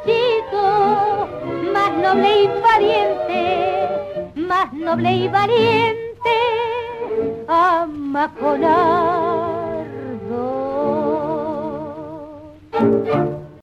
criollito, 0.06 1.28
más 1.74 1.92
noble 1.98 2.44
y 2.44 2.48
valiente, 2.62 4.32
más 4.36 4.74
noble 4.74 5.12
y 5.14 5.28
valiente, 5.28 6.36
ama 7.48 8.34
con 8.40 8.62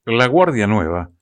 La 0.07 0.27
Guardia 0.27 0.67
Nueva 0.67 1.13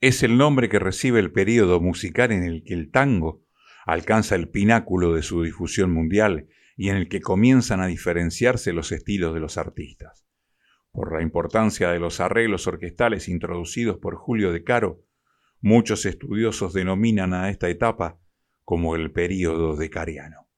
es 0.00 0.22
el 0.22 0.36
nombre 0.36 0.68
que 0.68 0.78
recibe 0.78 1.20
el 1.20 1.32
período 1.32 1.80
musical 1.80 2.30
en 2.30 2.44
el 2.44 2.62
que 2.64 2.74
el 2.74 2.90
tango 2.90 3.42
alcanza 3.86 4.34
el 4.34 4.48
pináculo 4.50 5.14
de 5.14 5.22
su 5.22 5.42
difusión 5.42 5.90
mundial 5.92 6.48
y 6.76 6.90
en 6.90 6.96
el 6.96 7.08
que 7.08 7.20
comienzan 7.20 7.80
a 7.80 7.86
diferenciarse 7.86 8.72
los 8.72 8.92
estilos 8.92 9.32
de 9.32 9.40
los 9.40 9.56
artistas. 9.56 10.25
Por 10.96 11.12
la 11.12 11.20
importancia 11.20 11.90
de 11.90 11.98
los 11.98 12.20
arreglos 12.20 12.66
orquestales 12.66 13.28
introducidos 13.28 13.98
por 13.98 14.16
Julio 14.16 14.50
de 14.50 14.64
Caro, 14.64 15.04
muchos 15.60 16.06
estudiosos 16.06 16.72
denominan 16.72 17.34
a 17.34 17.50
esta 17.50 17.68
etapa 17.68 18.18
como 18.64 18.96
el 18.96 19.12
período 19.12 19.76
decariano. 19.76 20.48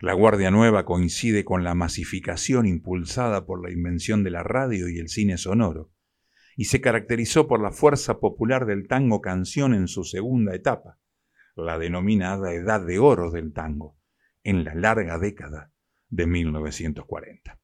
La 0.00 0.14
Guardia 0.14 0.50
Nueva 0.50 0.86
coincide 0.86 1.44
con 1.44 1.62
la 1.62 1.74
masificación 1.74 2.64
impulsada 2.64 3.44
por 3.44 3.62
la 3.62 3.70
invención 3.70 4.24
de 4.24 4.30
la 4.30 4.42
radio 4.42 4.88
y 4.88 4.98
el 4.98 5.10
cine 5.10 5.36
sonoro, 5.36 5.92
y 6.56 6.64
se 6.64 6.80
caracterizó 6.80 7.46
por 7.46 7.60
la 7.60 7.70
fuerza 7.70 8.18
popular 8.18 8.64
del 8.64 8.88
tango 8.88 9.20
canción 9.20 9.74
en 9.74 9.88
su 9.88 10.04
segunda 10.04 10.54
etapa, 10.54 10.98
la 11.54 11.78
denominada 11.78 12.54
Edad 12.54 12.80
de 12.80 12.98
Oro 12.98 13.30
del 13.30 13.52
tango, 13.52 13.98
en 14.42 14.64
la 14.64 14.74
larga 14.74 15.18
década 15.18 15.70
de 16.08 16.26
1940. 16.26 17.61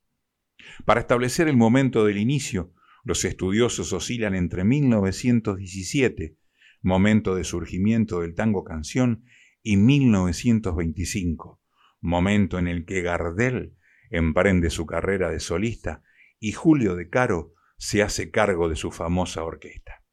Para 0.85 1.01
establecer 1.01 1.49
el 1.49 1.57
momento 1.57 2.05
del 2.05 2.19
inicio, 2.19 2.73
los 3.05 3.25
estudiosos 3.25 3.93
oscilan 3.93 4.35
entre 4.35 4.65
1917, 4.65 6.37
momento 6.83 7.35
de 7.35 7.45
surgimiento 7.45 8.21
del 8.21 8.35
tango 8.35 8.65
canción, 8.65 9.25
y 9.63 9.77
1925, 9.77 11.61
momento 12.01 12.59
en 12.59 12.69
el 12.69 12.85
que 12.85 13.03
Gardel 13.03 13.75
emprende 14.11 14.71
su 14.71 14.87
carrera 14.87 15.31
de 15.31 15.41
solista 15.41 16.03
y 16.39 16.53
Julio 16.53 16.95
de 16.95 17.09
Caro 17.09 17.55
se 17.77 18.03
hace 18.03 18.31
cargo 18.31 18.69
de 18.69 18.77
su 18.77 18.91
famosa 18.91 19.45
orquesta. 19.45 20.05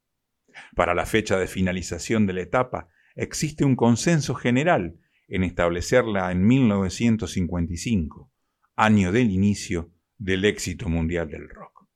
Para 0.76 0.94
la 0.94 1.06
fecha 1.06 1.38
de 1.38 1.48
finalización 1.48 2.26
de 2.28 2.34
la 2.34 2.42
etapa 2.42 2.90
existe 3.16 3.66
un 3.66 3.76
consenso 3.76 4.36
general 4.36 5.00
en 5.28 5.44
establecerla 5.44 6.32
en 6.32 6.46
1955, 6.46 8.32
año 8.76 9.12
del 9.12 9.32
inicio 9.32 9.95
del 10.26 10.44
éxito 10.44 10.90
mundial 10.90 11.30
del 11.30 11.48
rock. 11.48 11.88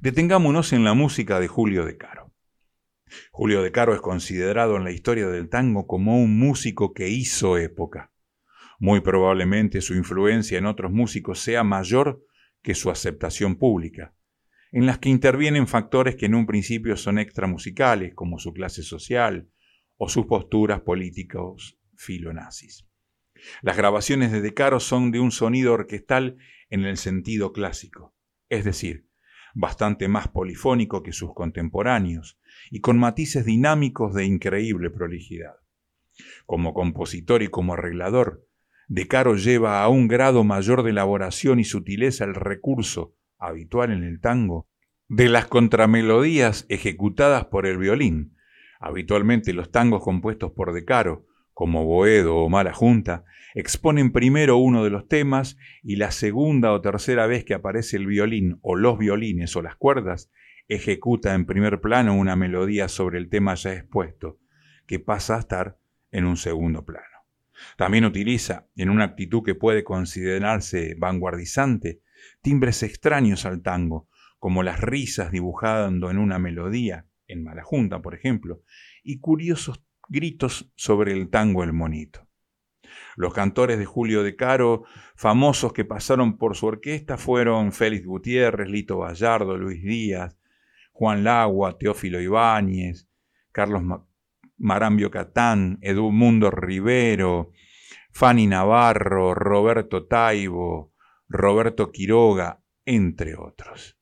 Detengámonos 0.00 0.72
en 0.72 0.84
la 0.84 0.94
música 0.94 1.40
de 1.40 1.48
Julio 1.48 1.84
de 1.84 1.96
Caro. 1.96 2.32
Julio 3.32 3.62
de 3.62 3.72
Caro 3.72 3.94
es 3.94 4.00
considerado 4.00 4.76
en 4.76 4.84
la 4.84 4.92
historia 4.92 5.26
del 5.26 5.48
tango 5.48 5.88
como 5.88 6.22
un 6.22 6.38
músico 6.38 6.94
que 6.94 7.08
hizo 7.08 7.58
época. 7.58 8.12
Muy 8.78 9.00
probablemente 9.00 9.80
su 9.80 9.94
influencia 9.94 10.56
en 10.56 10.66
otros 10.66 10.92
músicos 10.92 11.40
sea 11.40 11.64
mayor 11.64 12.24
que 12.62 12.76
su 12.76 12.90
aceptación 12.90 13.56
pública, 13.56 14.14
en 14.70 14.86
las 14.86 14.98
que 14.98 15.08
intervienen 15.08 15.66
factores 15.66 16.14
que 16.14 16.26
en 16.26 16.36
un 16.36 16.46
principio 16.46 16.96
son 16.96 17.18
extramusicales, 17.18 18.14
como 18.14 18.38
su 18.38 18.52
clase 18.52 18.84
social 18.84 19.48
o 19.96 20.08
sus 20.08 20.26
posturas 20.26 20.82
políticas 20.82 21.76
filonazis. 21.96 22.86
Las 23.62 23.76
grabaciones 23.76 24.30
de 24.30 24.42
De 24.42 24.54
Caro 24.54 24.78
son 24.78 25.10
de 25.10 25.18
un 25.18 25.32
sonido 25.32 25.72
orquestal 25.72 26.36
en 26.70 26.84
el 26.84 26.96
sentido 26.96 27.52
clásico, 27.52 28.14
es 28.48 28.64
decir, 28.64 29.08
bastante 29.54 30.08
más 30.08 30.28
polifónico 30.28 31.02
que 31.02 31.12
sus 31.12 31.34
contemporáneos 31.34 32.38
y 32.70 32.80
con 32.80 32.98
matices 32.98 33.44
dinámicos 33.44 34.14
de 34.14 34.24
increíble 34.24 34.90
prolijidad. 34.90 35.56
Como 36.46 36.74
compositor 36.74 37.42
y 37.42 37.48
como 37.48 37.74
arreglador, 37.74 38.46
De 38.88 39.06
Caro 39.06 39.36
lleva 39.36 39.82
a 39.82 39.88
un 39.88 40.08
grado 40.08 40.44
mayor 40.44 40.82
de 40.82 40.90
elaboración 40.90 41.60
y 41.60 41.64
sutileza 41.64 42.24
el 42.24 42.34
recurso, 42.34 43.14
habitual 43.38 43.92
en 43.92 44.02
el 44.02 44.20
tango, 44.20 44.68
de 45.08 45.28
las 45.28 45.46
contramelodías 45.46 46.66
ejecutadas 46.68 47.46
por 47.46 47.66
el 47.66 47.78
violín. 47.78 48.36
Habitualmente 48.78 49.52
los 49.52 49.70
tangos 49.70 50.02
compuestos 50.02 50.52
por 50.52 50.72
De 50.72 50.84
Caro 50.84 51.26
como 51.52 51.84
Boedo 51.84 52.36
o 52.36 52.48
Mala 52.48 52.72
Junta, 52.72 53.24
exponen 53.54 54.12
primero 54.12 54.56
uno 54.56 54.84
de 54.84 54.90
los 54.90 55.08
temas 55.08 55.56
y 55.82 55.96
la 55.96 56.10
segunda 56.10 56.72
o 56.72 56.80
tercera 56.80 57.26
vez 57.26 57.44
que 57.44 57.54
aparece 57.54 57.96
el 57.96 58.06
violín 58.06 58.58
o 58.62 58.76
los 58.76 58.98
violines 58.98 59.54
o 59.56 59.62
las 59.62 59.76
cuerdas, 59.76 60.30
ejecuta 60.68 61.34
en 61.34 61.46
primer 61.46 61.80
plano 61.80 62.14
una 62.14 62.36
melodía 62.36 62.88
sobre 62.88 63.18
el 63.18 63.28
tema 63.28 63.54
ya 63.54 63.72
expuesto, 63.72 64.38
que 64.86 65.00
pasa 65.00 65.36
a 65.36 65.40
estar 65.40 65.78
en 66.12 66.24
un 66.24 66.36
segundo 66.36 66.84
plano. 66.84 67.06
También 67.76 68.04
utiliza, 68.04 68.68
en 68.76 68.90
una 68.90 69.04
actitud 69.04 69.42
que 69.42 69.54
puede 69.54 69.84
considerarse 69.84 70.94
vanguardizante, 70.98 72.00
timbres 72.42 72.82
extraños 72.82 73.44
al 73.44 73.62
tango, 73.62 74.08
como 74.38 74.62
las 74.62 74.80
risas 74.80 75.30
dibujando 75.30 76.10
en 76.10 76.18
una 76.18 76.38
melodía, 76.38 77.06
en 77.26 77.44
Malajunta, 77.44 78.00
por 78.00 78.14
ejemplo, 78.14 78.62
y 79.02 79.18
curiosos 79.18 79.84
gritos 80.10 80.70
sobre 80.74 81.12
el 81.12 81.30
tango 81.30 81.62
El 81.62 81.72
Monito. 81.72 82.26
Los 83.16 83.32
cantores 83.32 83.78
de 83.78 83.84
Julio 83.84 84.22
de 84.22 84.36
Caro, 84.36 84.84
famosos 85.14 85.72
que 85.72 85.84
pasaron 85.84 86.36
por 86.36 86.56
su 86.56 86.66
orquesta, 86.66 87.16
fueron 87.16 87.72
Félix 87.72 88.04
Gutiérrez, 88.04 88.68
Lito 88.68 88.98
Vallardo, 88.98 89.56
Luis 89.56 89.82
Díaz, 89.82 90.36
Juan 90.92 91.22
Lagua, 91.24 91.78
Teófilo 91.78 92.20
Ibáñez, 92.20 93.08
Carlos 93.52 93.82
Marambio 94.58 95.10
Catán, 95.10 95.78
Edmundo 95.80 96.50
Rivero, 96.50 97.52
Fanny 98.10 98.46
Navarro, 98.46 99.34
Roberto 99.34 100.06
Taibo, 100.06 100.92
Roberto 101.28 101.92
Quiroga, 101.92 102.62
entre 102.84 103.36
otros. 103.36 103.96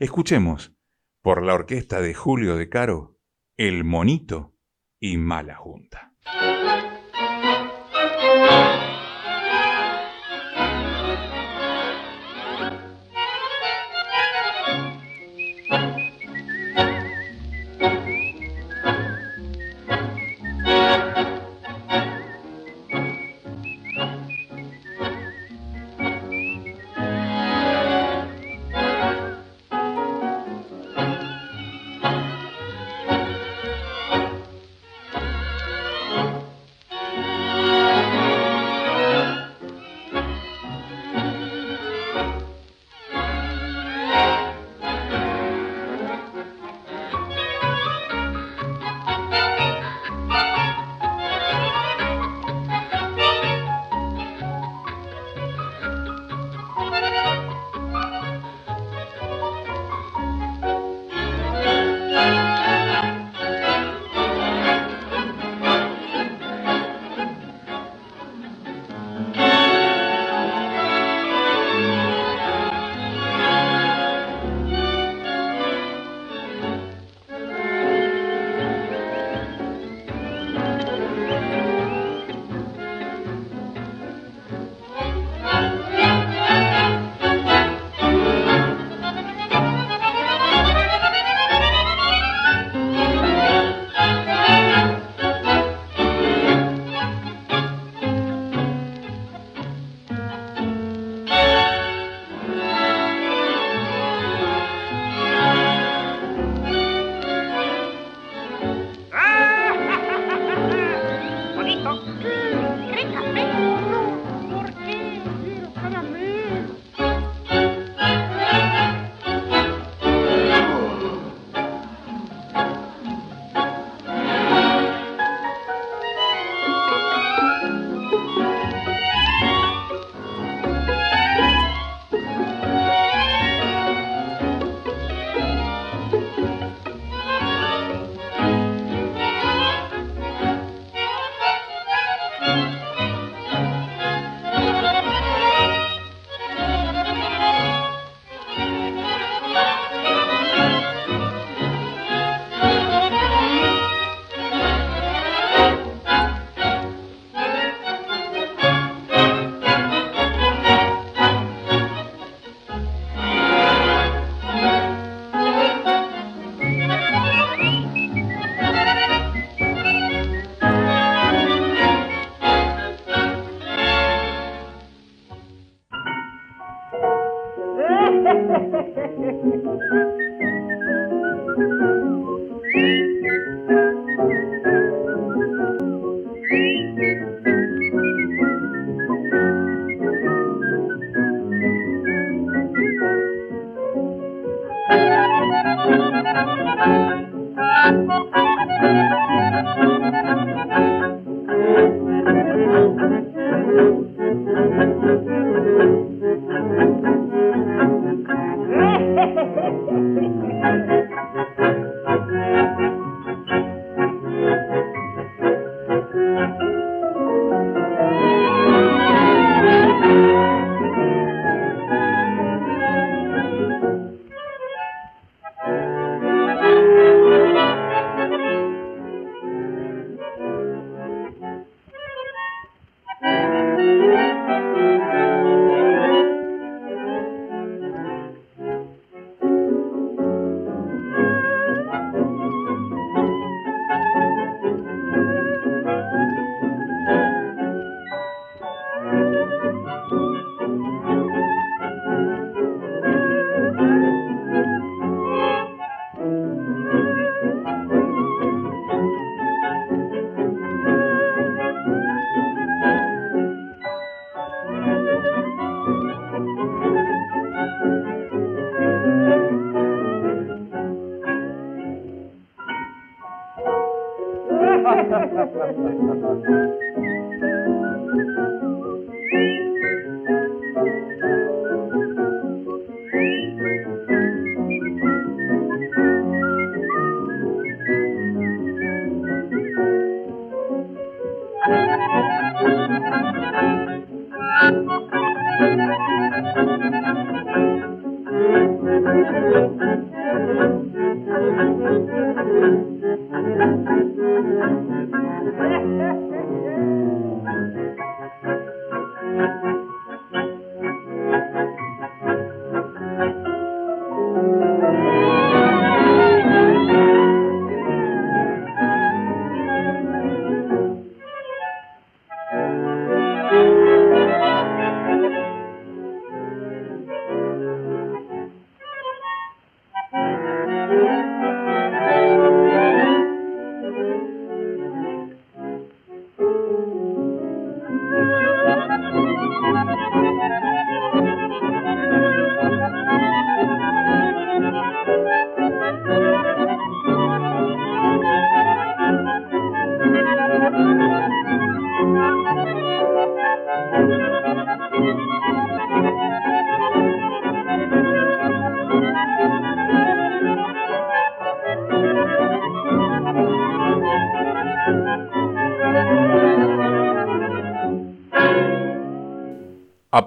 Escuchemos, 0.00 0.74
por 1.22 1.42
la 1.42 1.54
orquesta 1.54 2.00
de 2.00 2.14
Julio 2.14 2.56
de 2.56 2.68
Caro, 2.68 3.18
El 3.56 3.84
Monito 3.84 4.54
y 5.00 5.16
Mala 5.16 5.56
Junta. 5.56 6.12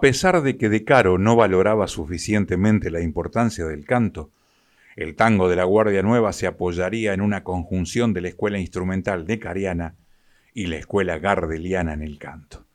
Pesar 0.04 0.42
de 0.42 0.58
que 0.58 0.68
De 0.68 0.84
Caro 0.84 1.18
no 1.18 1.38
valoraba 1.38 1.88
suficientemente 1.88 2.92
la 2.92 3.00
importancia 3.00 3.64
del 3.64 3.86
canto, 3.86 4.32
el 4.98 5.16
tango 5.16 5.48
de 5.48 5.56
la 5.56 5.64
Guardia 5.64 6.04
Nueva 6.04 6.34
se 6.34 6.46
apoyaría 6.46 7.14
en 7.14 7.22
una 7.22 7.46
conjunción 7.46 8.12
de 8.12 8.20
la 8.20 8.28
escuela 8.28 8.60
instrumental 8.60 9.26
de 9.26 9.40
Cariana 9.40 9.96
y 10.54 10.66
la 10.66 10.76
escuela 10.76 11.20
gardeliana 11.20 11.94
en 11.94 12.02
el 12.02 12.20
canto. 12.20 12.66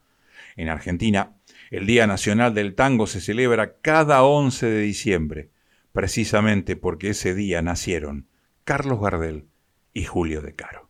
En 0.57 0.71
Argentina, 0.71 1.35
el 1.71 1.85
Día 1.85 2.07
Nacional 2.07 2.55
del 2.55 2.75
Tango 2.75 3.07
se 3.07 3.21
celebra 3.21 3.75
cada 3.83 4.23
11 4.23 4.65
de 4.65 4.81
diciembre, 4.81 5.51
precisamente 5.93 6.77
porque 6.77 7.11
ese 7.11 7.35
día 7.35 7.61
nacieron 7.61 8.27
Carlos 8.65 9.03
Gardel 9.03 9.45
y 9.93 10.05
Julio 10.05 10.41
De 10.41 10.55
Caro. 10.55 10.89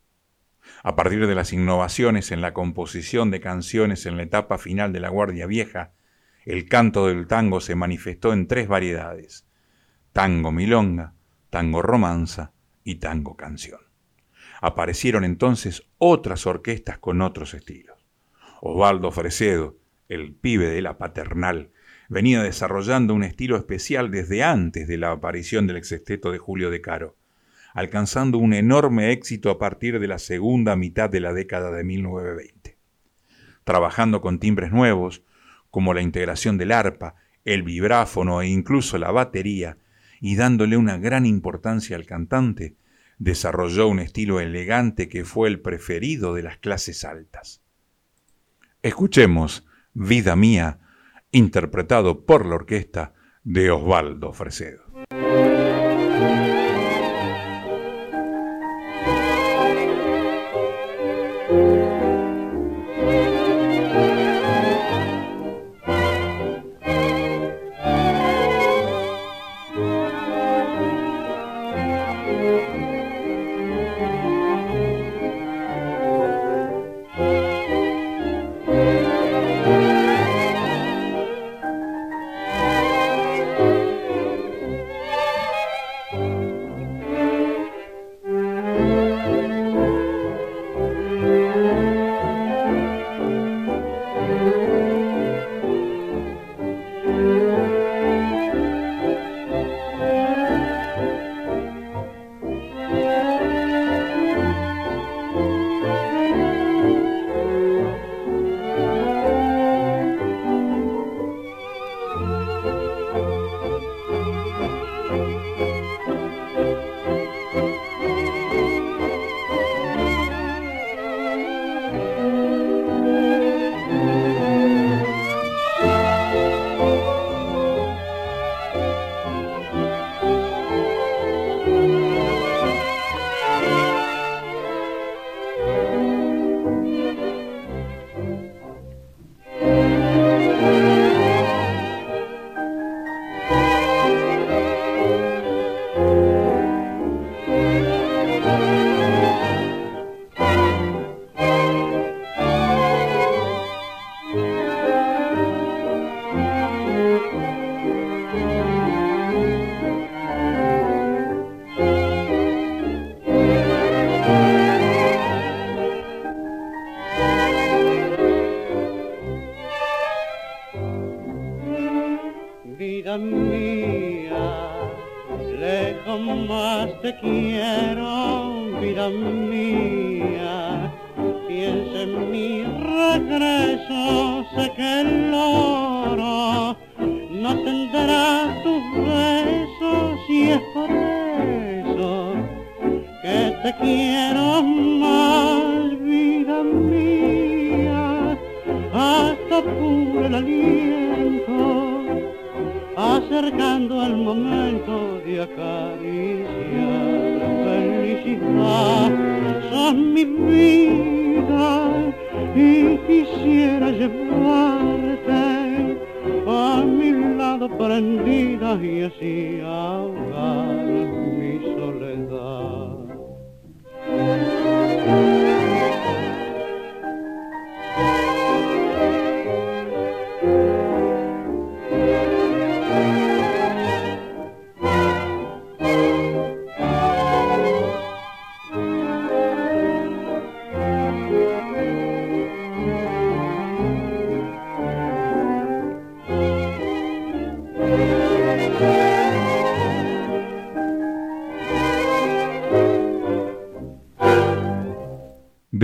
A 0.84 0.94
partir 0.94 1.26
de 1.26 1.34
las 1.34 1.52
innovaciones 1.52 2.30
en 2.30 2.42
la 2.42 2.54
composición 2.54 3.32
de 3.32 3.40
canciones 3.40 4.06
en 4.06 4.16
la 4.16 4.22
etapa 4.22 4.58
final 4.58 4.92
de 4.92 5.00
la 5.00 5.08
Guardia 5.08 5.48
Vieja, 5.48 5.94
el 6.44 6.68
canto 6.68 7.06
del 7.06 7.26
tango 7.26 7.60
se 7.60 7.74
manifestó 7.74 8.32
en 8.32 8.46
tres 8.46 8.68
variedades, 8.68 9.46
tango 10.12 10.52
milonga, 10.52 11.14
tango 11.50 11.82
romanza 11.82 12.52
y 12.84 12.96
tango 12.96 13.36
canción. 13.36 13.80
Aparecieron 14.60 15.24
entonces 15.24 15.84
otras 15.98 16.46
orquestas 16.46 16.98
con 16.98 17.20
otros 17.22 17.54
estilos. 17.54 18.06
Osvaldo 18.60 19.12
Fresedo, 19.12 19.76
el 20.08 20.34
pibe 20.34 20.68
de 20.68 20.82
la 20.82 20.98
paternal, 20.98 21.70
venía 22.08 22.42
desarrollando 22.42 23.14
un 23.14 23.22
estilo 23.22 23.56
especial 23.56 24.10
desde 24.10 24.42
antes 24.42 24.88
de 24.88 24.96
la 24.96 25.12
aparición 25.12 25.66
del 25.66 25.76
exesteto 25.76 26.32
de 26.32 26.38
Julio 26.38 26.70
de 26.70 26.80
Caro, 26.80 27.16
alcanzando 27.74 28.38
un 28.38 28.54
enorme 28.54 29.12
éxito 29.12 29.50
a 29.50 29.58
partir 29.58 30.00
de 30.00 30.08
la 30.08 30.18
segunda 30.18 30.74
mitad 30.74 31.10
de 31.10 31.20
la 31.20 31.32
década 31.32 31.70
de 31.70 31.84
1920. 31.84 32.78
Trabajando 33.64 34.20
con 34.22 34.38
timbres 34.38 34.72
nuevos, 34.72 35.22
como 35.70 35.94
la 35.94 36.02
integración 36.02 36.58
del 36.58 36.72
arpa, 36.72 37.14
el 37.44 37.62
vibráfono 37.62 38.42
e 38.42 38.48
incluso 38.48 38.98
la 38.98 39.10
batería, 39.10 39.78
y 40.20 40.36
dándole 40.36 40.76
una 40.76 40.98
gran 40.98 41.26
importancia 41.26 41.96
al 41.96 42.06
cantante, 42.06 42.76
desarrolló 43.18 43.88
un 43.88 44.00
estilo 44.00 44.40
elegante 44.40 45.08
que 45.08 45.24
fue 45.24 45.48
el 45.48 45.60
preferido 45.60 46.34
de 46.34 46.42
las 46.42 46.58
clases 46.58 47.04
altas. 47.04 47.62
Escuchemos 48.82 49.66
Vida 49.92 50.36
Mía, 50.36 50.78
interpretado 51.32 52.24
por 52.24 52.46
la 52.46 52.54
orquesta 52.54 53.14
de 53.42 53.70
Osvaldo 53.70 54.32
Fresedo. 54.32 54.84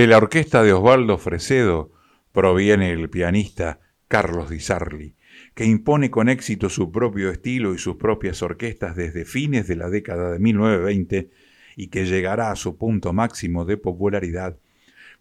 De 0.05 0.09
la 0.09 0.19
orquesta 0.19 0.63
de 0.63 0.75
Osvaldo 0.75 1.17
Fresedo 1.17 1.91
proviene 2.31 2.93
el 2.93 3.09
pianista 3.09 3.81
Carlos 4.07 4.51
Di 4.51 4.61
Sarli, 4.61 5.17
que 5.55 5.65
impone 5.65 6.11
con 6.11 6.29
éxito 6.29 6.69
su 6.69 6.93
propio 6.93 7.31
estilo 7.31 7.73
y 7.73 7.79
sus 7.79 7.97
propias 7.97 8.43
orquestas 8.43 8.97
desde 8.97 9.25
fines 9.25 9.67
de 9.67 9.77
la 9.77 9.89
década 9.89 10.31
de 10.31 10.39
1920 10.41 11.31
y 11.77 11.87
que 11.87 12.05
llegará 12.05 12.51
a 12.51 12.57
su 12.57 12.77
punto 12.77 13.15
máximo 13.15 13.65
de 13.65 13.79
popularidad 13.79 14.59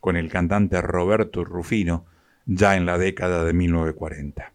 con 0.01 0.17
el 0.17 0.29
cantante 0.29 0.81
Roberto 0.81 1.45
Rufino 1.45 2.05
ya 2.45 2.75
en 2.75 2.85
la 2.85 2.97
década 2.97 3.45
de 3.45 3.53
1940. 3.53 4.51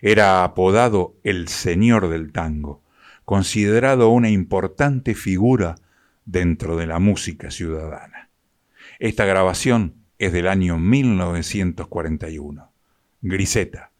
Era 0.00 0.42
apodado 0.42 1.16
el 1.22 1.48
Señor 1.48 2.08
del 2.08 2.32
Tango, 2.32 2.82
considerado 3.26 4.08
una 4.08 4.30
importante 4.30 5.14
figura 5.14 5.74
dentro 6.24 6.78
de 6.78 6.86
la 6.86 6.98
música 6.98 7.50
ciudadana. 7.50 8.30
Esta 8.98 9.24
grabación 9.24 10.04
es 10.18 10.32
del 10.32 10.48
año 10.48 10.78
1941. 10.78 12.72
Griseta, 13.22 13.90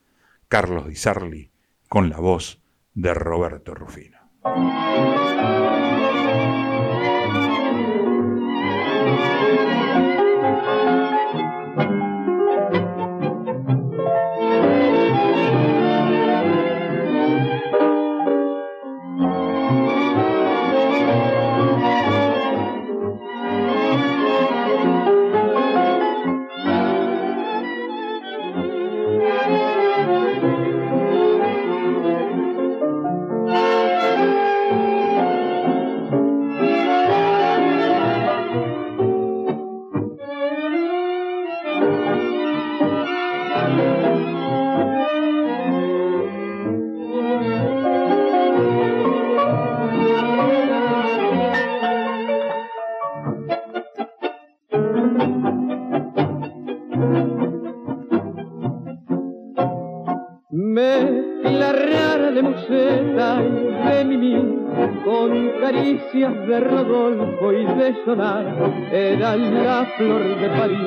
Carlos 0.49 0.87
Di 0.87 0.95
Sarli, 0.95 1.51
con 1.89 2.11
la 2.11 2.19
voz 2.19 2.61
de 2.95 3.15
Roberto 3.15 3.75
Rufino. 3.75 4.19
Era 68.93 69.37
la 69.37 69.85
flor 69.97 70.23
de 70.41 70.49
París 70.49 70.79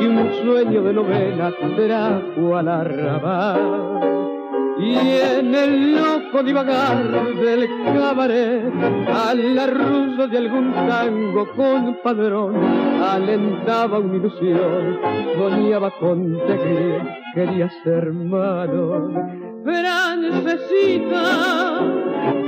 y 0.00 0.06
un 0.06 0.32
sueño 0.42 0.82
de 0.82 0.92
novela 0.92 1.52
trajo 1.76 2.56
al 2.56 2.68
arrabal. 2.68 4.00
Y 4.78 4.96
en 4.96 5.54
el 5.54 5.94
loco 5.94 6.42
divagar 6.42 7.34
del 7.34 7.68
cabaret, 7.92 8.72
a 9.08 9.34
la 9.34 9.66
rusa 9.66 10.26
de 10.26 10.38
algún 10.38 10.72
tango 10.72 11.46
con 11.54 11.98
padrón, 12.02 12.54
alentaba 13.02 13.98
una 13.98 14.16
ilusión, 14.16 14.98
soñaba 15.36 15.90
con 16.00 16.32
te 16.46 17.02
quería 17.34 17.68
ser 17.84 18.10
malo. 18.12 19.49
Francesita, 19.64 21.24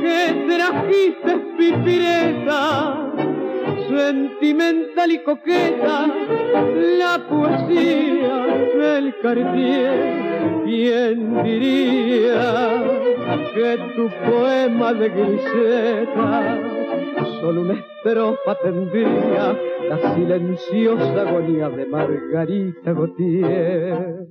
que 0.00 0.46
trajiste 0.48 1.32
pipireta, 1.58 3.12
sentimental 3.88 5.12
y 5.12 5.18
coqueta, 5.18 6.06
la 6.98 7.26
poesía 7.28 8.46
del 8.78 9.14
Cartier. 9.20 10.22
¿Quién 10.64 11.42
diría 11.42 12.82
que 13.54 13.78
tu 13.94 14.08
poema 14.30 14.94
de 14.94 15.08
griseta 15.10 16.58
solo 17.40 17.60
una 17.60 17.74
estrofa 17.74 18.54
tendría 18.62 19.56
la 19.88 20.14
silenciosa 20.14 21.20
agonía 21.22 21.68
de 21.68 21.86
Margarita 21.86 22.92
Gautier? 22.92 24.26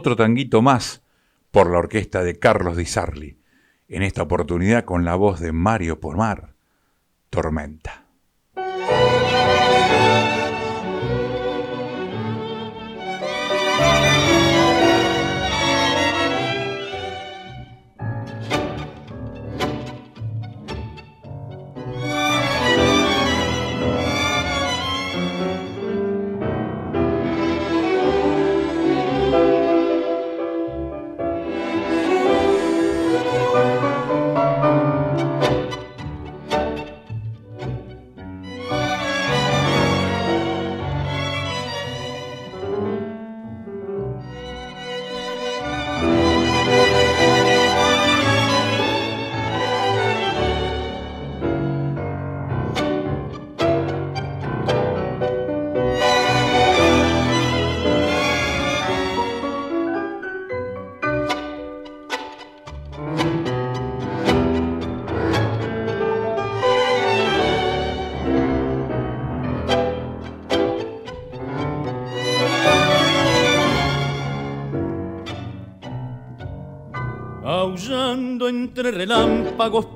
Otro 0.00 0.16
tanguito 0.16 0.62
más 0.62 1.02
por 1.50 1.70
la 1.70 1.76
orquesta 1.76 2.24
de 2.24 2.38
Carlos 2.38 2.78
Di 2.78 2.86
Sarli, 2.86 3.38
en 3.86 4.02
esta 4.02 4.22
oportunidad 4.22 4.86
con 4.86 5.04
la 5.04 5.14
voz 5.14 5.40
de 5.40 5.52
Mario 5.52 6.00
Pomar, 6.00 6.54
Tormenta. 7.28 8.06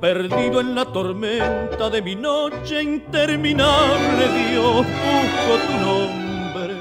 Perdido 0.01 0.61
en 0.61 0.75
la 0.75 0.85
tormenta 0.85 1.89
de 1.89 2.03
mi 2.03 2.15
noche 2.15 2.83
interminable, 2.83 4.29
Dios, 4.51 4.85
busco 4.85 5.59
tu 5.67 5.73
nombre. 5.83 6.75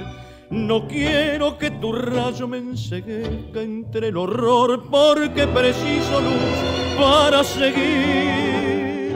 No 0.49 0.85
quiero 0.85 1.57
que 1.57 1.71
tu 1.71 1.93
rayo 1.93 2.45
me 2.45 2.57
enseguezca 2.57 3.61
entre 3.61 4.09
el 4.09 4.17
horror, 4.17 4.83
porque 4.91 5.47
preciso 5.47 6.19
luz 6.19 6.99
para 6.99 7.41
seguir 7.45 9.15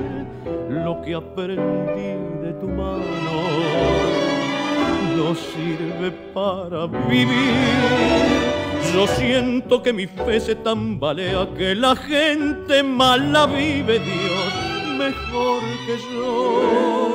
lo 0.70 1.02
que 1.02 1.16
aprendí 1.16 2.48
de 2.48 2.54
tu 2.62 2.68
mano. 2.68 3.04
No 5.18 5.36
sirve 5.36 6.12
para 6.34 6.88
vivir 7.10 8.57
yo 8.94 9.08
siento 9.08 9.84
que 9.84 9.94
mi 9.94 10.08
fe 10.08 10.40
se 10.40 10.56
tambalea, 10.56 11.48
que 11.58 11.76
la 11.76 11.96
gente 11.96 12.84
mala 12.84 13.46
vive 13.46 14.00
Dios 14.00 14.68
mejor 14.98 15.62
que 15.86 15.98
yo. 16.14 17.12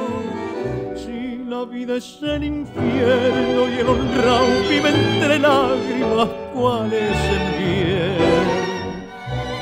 Si 0.94 1.44
la 1.48 1.64
vida 1.64 1.96
es 1.96 2.18
el 2.22 2.44
infierno 2.44 3.68
y 3.68 3.80
el 3.80 3.88
honrado 3.88 4.46
vive 4.68 4.90
entre 4.90 5.38
lágrimas, 5.38 6.28
¿cuál 6.54 6.92
es 6.92 7.18
el 7.36 7.46
bien? 7.58 8.52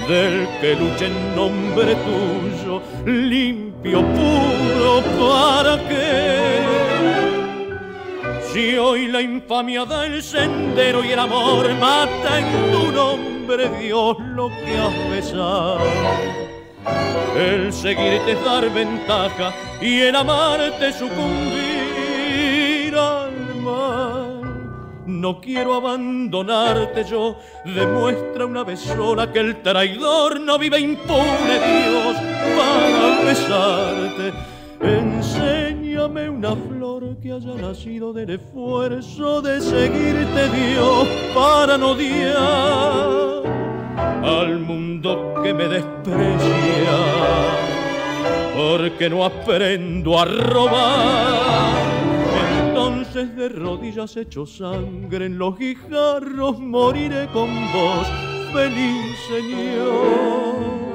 Del 0.09 0.49
que 0.61 0.75
lucha 0.75 1.07
en 1.07 1.37
nombre 1.37 1.95
tuyo, 1.95 2.83
limpio, 3.07 4.01
puro, 4.03 5.03
¿para 5.19 5.79
qué? 5.89 6.70
Si 8.53 8.77
hoy 8.77 9.07
la 9.07 9.23
infamia 9.23 9.85
del 9.85 10.21
sendero 10.25 11.05
y 11.05 11.13
el 11.13 11.21
amor 11.21 11.73
mata 11.75 12.41
en 12.41 12.73
tu 12.73 12.91
nombre, 12.91 13.69
Dios, 13.79 14.17
lo 14.19 14.49
que 14.49 14.77
has 14.77 15.11
besado. 15.11 15.79
El 17.37 17.73
seguirte 17.73 18.33
es 18.33 18.45
dar 18.45 18.69
ventaja 18.71 19.53
y 19.81 20.01
el 20.01 20.17
amarte 20.17 20.93
sucumbir 20.93 21.33
al 22.97 23.55
mal. 23.63 24.43
No 25.07 25.41
quiero 25.41 25.75
abandonarte 25.75 27.05
yo, 27.05 27.39
demuestra 27.65 28.47
una 28.47 28.65
vez 28.65 28.81
sola 28.81 29.33
que 29.33 29.39
el 29.39 29.63
traidor 29.63 30.41
no 30.41 30.59
vive 30.59 30.81
impune, 30.81 31.61
Dios, 31.87 32.17
para 32.57 33.21
besarte. 33.25 34.50
Enséñame 34.81 36.31
una 36.31 36.57
flor 36.57 37.19
que 37.21 37.33
haya 37.33 37.55
nacido 37.55 38.13
del 38.15 38.31
esfuerzo 38.31 39.43
de 39.43 39.61
seguirte 39.61 40.49
Dios 40.49 41.07
para 41.35 41.77
no 41.77 41.91
odiar 41.91 43.43
al 44.25 44.59
mundo 44.61 45.35
que 45.43 45.53
me 45.53 45.69
desprecia, 45.69 46.97
porque 48.57 49.11
no 49.11 49.25
aprendo 49.25 50.19
a 50.19 50.25
robar. 50.25 51.75
Entonces 52.65 53.37
de 53.37 53.51
rodillas 53.51 54.17
hecho 54.17 54.47
sangre 54.47 55.27
en 55.27 55.37
los 55.39 55.59
guijarros 55.59 56.59
moriré 56.59 57.27
con 57.27 57.51
vos, 57.73 58.07
feliz 58.53 59.17
Señor. 59.29 60.90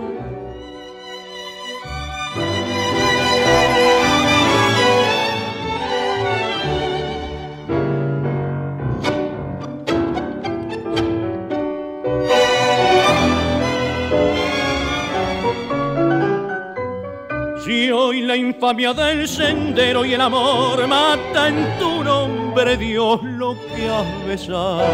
Si 17.76 17.91
hoy 17.91 18.21
la 18.21 18.38
infamia 18.38 18.93
del 18.93 19.28
sendero 19.28 20.05
y 20.05 20.13
el 20.13 20.21
amor 20.21 20.88
mata 20.88 21.49
en 21.49 21.78
tu 21.78 22.05
nombre, 22.05 22.78
Dios, 22.78 23.21
lo 23.21 23.53
que 23.76 23.89
has 23.89 24.26
besado. 24.26 24.86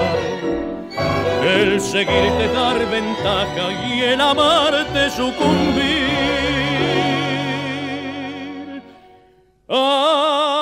El 1.44 1.80
seguirte 1.80 2.48
dar 2.52 2.80
ventaja 2.90 3.72
y 3.88 4.02
el 4.02 4.20
amarte 4.20 5.12
sucumbir 5.12 6.08
al 9.68 10.56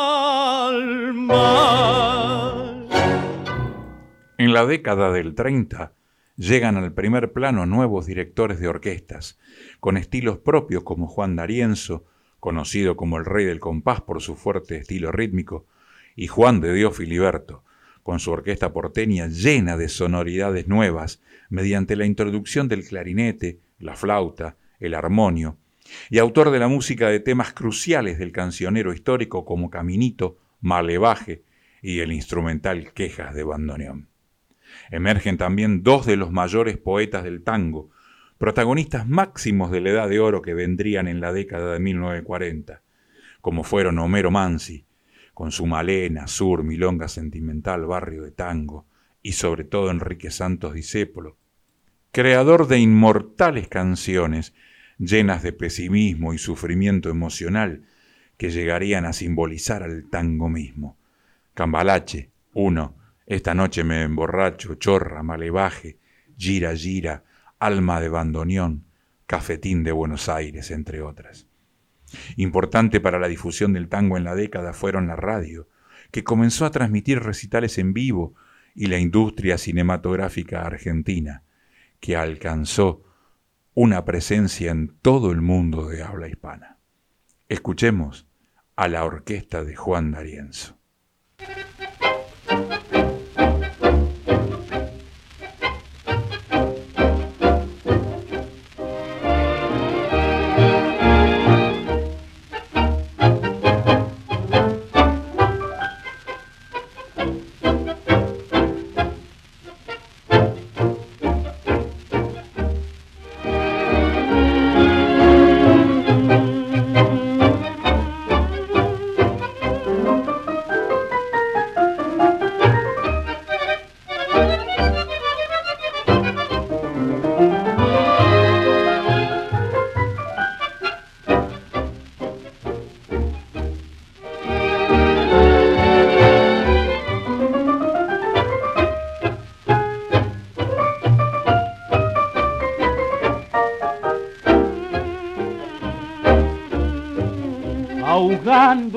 mal. 1.13 2.85
En 4.37 4.51
la 4.51 4.65
década 4.65 5.13
del 5.13 5.35
30 5.35 5.93
llegan 6.35 6.77
al 6.77 6.93
primer 6.93 7.33
plano 7.33 7.65
nuevos 7.65 8.05
directores 8.05 8.59
de 8.59 8.67
orquestas 8.69 9.37
con 9.79 9.97
estilos 9.97 10.39
propios 10.39 10.83
como 10.83 11.07
Juan 11.07 11.35
D'Arienzo, 11.35 12.05
conocido 12.39 12.95
como 12.95 13.17
el 13.17 13.25
rey 13.25 13.45
del 13.45 13.59
compás 13.59 14.01
por 14.01 14.21
su 14.21 14.35
fuerte 14.35 14.77
estilo 14.77 15.11
rítmico, 15.11 15.65
y 16.15 16.27
Juan 16.27 16.61
de 16.61 16.73
Dios 16.73 16.97
Filiberto, 16.97 17.63
con 18.03 18.19
su 18.19 18.31
orquesta 18.31 18.73
porteña 18.73 19.27
llena 19.27 19.77
de 19.77 19.89
sonoridades 19.89 20.67
nuevas 20.67 21.21
mediante 21.49 21.95
la 21.95 22.05
introducción 22.05 22.67
del 22.67 22.85
clarinete, 22.85 23.59
la 23.79 23.95
flauta, 23.95 24.57
el 24.79 24.93
armonio, 24.93 25.57
y 26.09 26.19
autor 26.19 26.51
de 26.51 26.59
la 26.59 26.67
música 26.67 27.09
de 27.09 27.19
temas 27.19 27.53
cruciales 27.53 28.19
del 28.19 28.31
cancionero 28.31 28.93
histórico 28.93 29.45
como 29.45 29.69
Caminito, 29.69 30.37
Malevaje 30.61 31.43
y 31.81 31.99
el 31.99 32.11
instrumental 32.11 32.93
Quejas 32.93 33.33
de 33.33 33.43
Bandoneón. 33.43 34.09
Emergen 34.91 35.37
también 35.37 35.83
dos 35.83 36.05
de 36.05 36.15
los 36.15 36.31
mayores 36.31 36.77
poetas 36.77 37.23
del 37.23 37.43
tango, 37.43 37.89
protagonistas 38.39 39.05
máximos 39.07 39.69
de 39.69 39.81
la 39.81 39.89
Edad 39.89 40.09
de 40.09 40.21
Oro 40.21 40.41
que 40.41 40.53
vendrían 40.53 41.07
en 41.09 41.19
la 41.19 41.33
década 41.33 41.73
de 41.73 41.79
1940, 41.79 42.81
como 43.41 43.63
fueron 43.63 43.99
Homero 43.99 44.31
Mansi, 44.31 44.85
con 45.33 45.51
su 45.51 45.65
Malena, 45.67 46.25
Sur, 46.25 46.63
Milonga 46.63 47.09
Sentimental, 47.09 47.85
Barrio 47.85 48.23
de 48.23 48.31
Tango, 48.31 48.87
y 49.21 49.33
sobre 49.33 49.65
todo 49.65 49.91
Enrique 49.91 50.31
Santos 50.31 50.73
Discépolo, 50.73 51.37
creador 52.11 52.67
de 52.67 52.79
inmortales 52.79 53.67
canciones 53.67 54.53
llenas 54.97 55.43
de 55.43 55.51
pesimismo 55.51 56.33
y 56.33 56.37
sufrimiento 56.37 57.09
emocional 57.09 57.83
que 58.37 58.51
llegarían 58.51 59.05
a 59.05 59.11
simbolizar 59.11 59.83
al 59.83 60.09
tango 60.09 60.47
mismo. 60.47 60.97
Cambalache, 61.53 62.31
uno, 62.53 62.95
Esta 63.25 63.53
noche 63.53 63.83
me 63.83 64.01
emborracho, 64.01 64.75
chorra, 64.75 65.21
malevaje, 65.23 65.99
gira, 66.35 66.75
gira, 66.75 67.23
Alma 67.59 67.99
de 68.01 68.09
Bandoneón, 68.09 68.85
Cafetín 69.27 69.83
de 69.83 69.91
Buenos 69.91 70.29
Aires, 70.29 70.71
entre 70.71 71.01
otras. 71.01 71.47
Importante 72.37 72.99
para 72.99 73.19
la 73.19 73.27
difusión 73.27 73.73
del 73.73 73.89
tango 73.89 74.17
en 74.17 74.23
la 74.23 74.33
década 74.35 74.73
fueron 74.73 75.07
la 75.07 75.15
radio, 75.15 75.67
que 76.11 76.23
comenzó 76.23 76.65
a 76.65 76.71
transmitir 76.71 77.19
recitales 77.19 77.77
en 77.77 77.93
vivo, 77.93 78.33
y 78.73 78.87
la 78.87 78.97
industria 78.97 79.57
cinematográfica 79.57 80.61
argentina, 80.61 81.43
que 81.99 82.15
alcanzó 82.15 83.03
una 83.73 84.05
presencia 84.05 84.71
en 84.71 84.95
todo 85.01 85.31
el 85.31 85.41
mundo 85.41 85.87
de 85.87 86.01
habla 86.01 86.27
hispana. 86.27 86.77
Escuchemos 87.49 88.27
a 88.75 88.87
la 88.87 89.03
orquesta 89.03 89.63
de 89.63 89.75
Juan 89.75 90.11
D'Arienzo. 90.11 90.77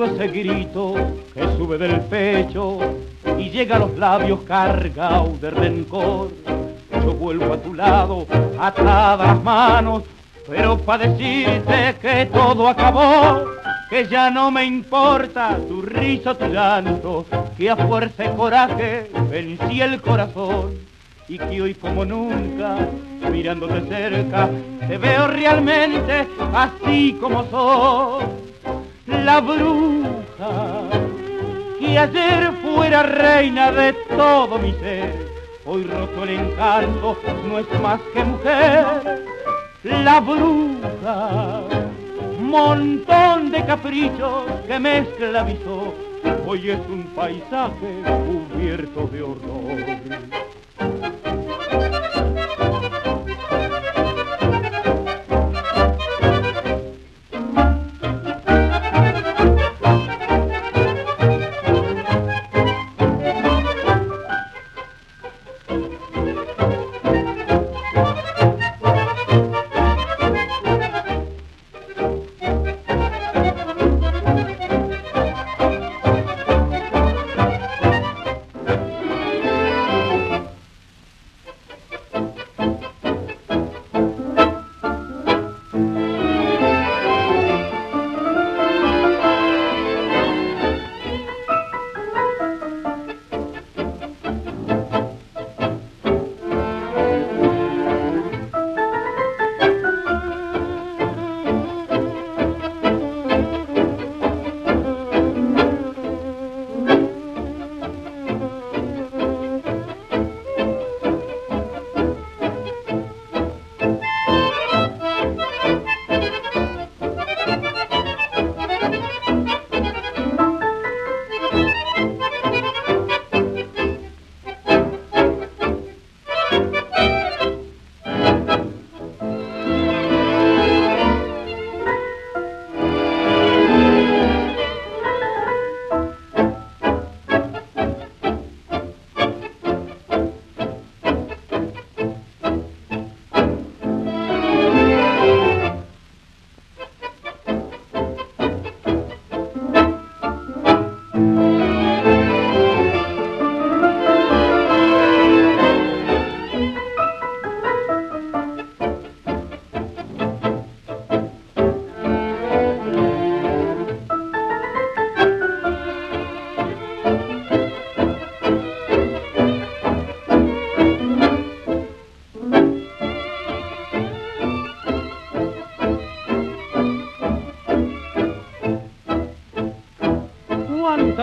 Ese 0.01 0.27
grito 0.27 0.95
que 1.33 1.43
sube 1.55 1.77
del 1.77 1.99
pecho 2.01 2.79
y 3.37 3.49
llega 3.51 3.75
a 3.75 3.79
los 3.79 3.95
labios 3.97 4.39
cargado 4.41 5.33
de 5.39 5.51
rencor. 5.51 6.29
Yo 6.91 7.13
vuelvo 7.13 7.53
a 7.53 7.57
tu 7.57 7.73
lado, 7.75 8.25
atadas 8.59 9.41
manos, 9.43 10.03
pero 10.47 10.77
para 10.79 11.07
decirte 11.07 11.95
que 12.01 12.25
todo 12.25 12.67
acabó, 12.67 13.45
que 13.89 14.07
ya 14.07 14.31
no 14.31 14.49
me 14.49 14.65
importa 14.65 15.57
tu 15.67 15.83
risa, 15.83 16.35
tu 16.35 16.47
llanto, 16.47 17.25
que 17.55 17.69
a 17.69 17.75
fuerza 17.75 18.25
y 18.25 18.29
coraje 18.29 19.11
vencí 19.29 19.81
el 19.81 20.01
corazón 20.01 20.73
y 21.27 21.37
que 21.37 21.61
hoy 21.61 21.75
como 21.75 22.03
nunca, 22.03 22.77
mirándote 23.31 23.81
cerca, 23.87 24.49
te 24.87 24.97
veo 24.97 25.27
realmente 25.27 26.27
así 26.53 27.15
como 27.21 27.45
soy, 27.45 28.25
la 29.07 29.41
bruja 29.41 30.89
que 31.79 31.99
ayer 31.99 32.51
fuera 32.63 33.03
reina 33.03 33.71
de 33.71 33.93
todo 33.93 34.57
mi 34.57 34.71
ser, 34.73 35.13
hoy 35.65 35.83
roto 35.83 36.23
el 36.23 36.29
encanto, 36.29 37.17
no 37.47 37.59
es 37.59 37.81
más 37.81 37.99
que 38.13 38.23
mujer, 38.23 39.25
la 39.83 40.19
bruja, 40.21 41.61
montón 42.39 43.51
de 43.51 43.65
caprichos 43.65 44.45
que 44.67 44.79
me 44.79 44.99
esclavizó, 44.99 45.93
hoy 46.45 46.71
es 46.71 46.79
un 46.89 47.03
paisaje 47.15 48.03
cubierto 48.05 49.07
de 49.07 49.21
horror. 49.21 50.13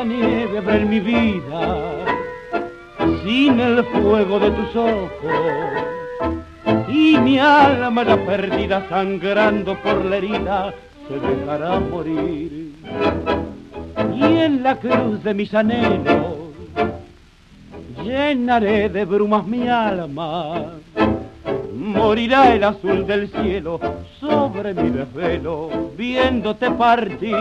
En 0.02 0.88
mi 0.88 1.00
vida 1.00 2.06
sin 3.22 3.60
el 3.60 3.84
fuego 3.84 4.40
de 4.40 4.50
tus 4.50 4.76
ojos. 4.76 5.10
Y 6.88 7.18
mi 7.18 7.38
alma 7.38 8.02
ya 8.04 8.16
perdida 8.24 8.88
sangrando 8.88 9.76
por 9.82 10.04
la 10.06 10.16
herida 10.16 10.74
se 11.06 11.18
dejará 11.18 11.80
morir. 11.80 12.72
Y 14.14 14.22
en 14.22 14.62
la 14.62 14.76
cruz 14.76 15.22
de 15.22 15.34
mis 15.34 15.52
anhelos 15.54 16.36
llenaré 18.02 18.88
de 18.88 19.04
brumas 19.04 19.46
mi 19.46 19.68
alma. 19.68 20.76
Morirá 21.74 22.54
el 22.54 22.64
azul 22.64 23.06
del 23.06 23.28
cielo 23.28 23.78
sobre 24.18 24.72
mi 24.72 24.90
desvelo 24.90 25.90
viéndote 25.96 26.70
partir 26.70 27.34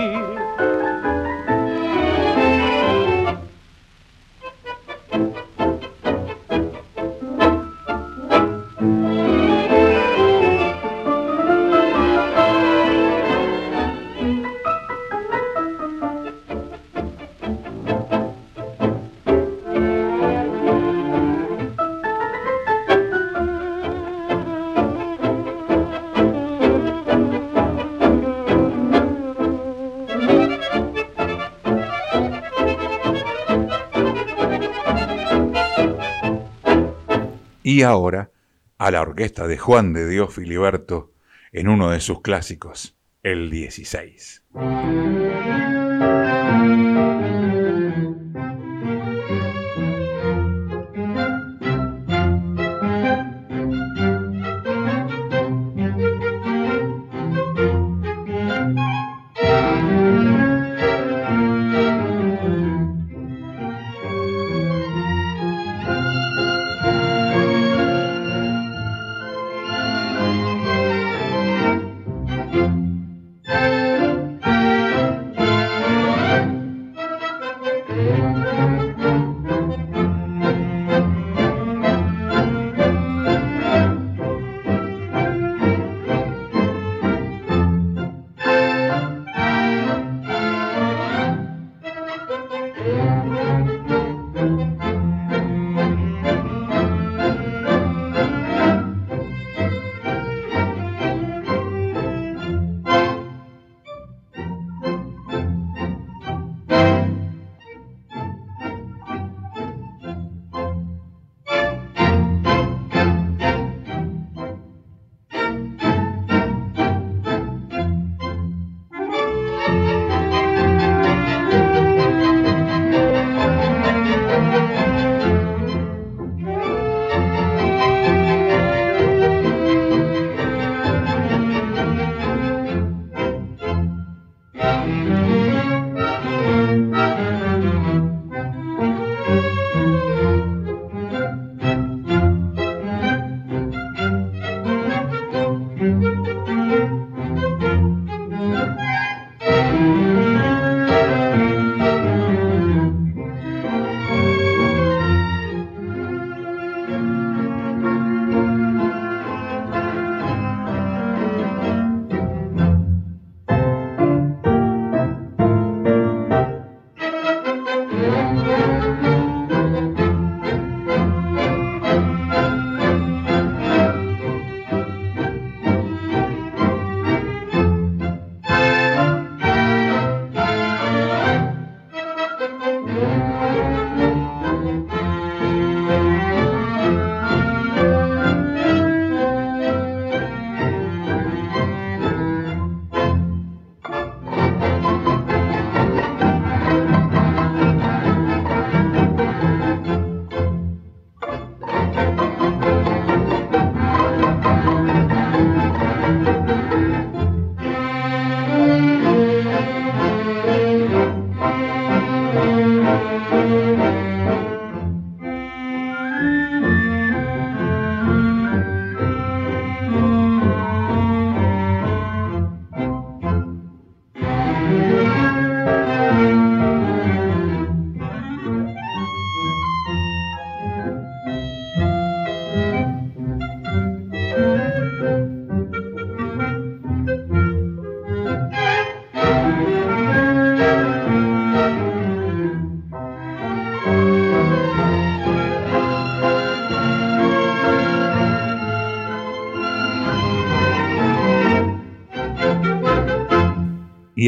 y 37.69 37.83
ahora 37.83 38.31
a 38.79 38.89
la 38.89 39.01
orquesta 39.01 39.45
de 39.45 39.59
Juan 39.59 39.93
de 39.93 40.09
Dios 40.09 40.33
Filiberto 40.33 41.13
en 41.51 41.67
uno 41.67 41.91
de 41.91 41.99
sus 41.99 42.21
clásicos, 42.21 42.97
el 43.21 43.51
16. 43.51 44.43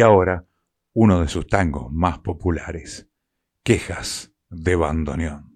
Y 0.02 0.04
ahora, 0.04 0.48
uno 0.94 1.22
de 1.22 1.28
sus 1.28 1.46
tangos 1.46 1.92
más 1.92 2.18
populares, 2.18 3.08
Quejas 3.64 4.34
de 4.50 4.76
Bandoneón. 4.76 5.51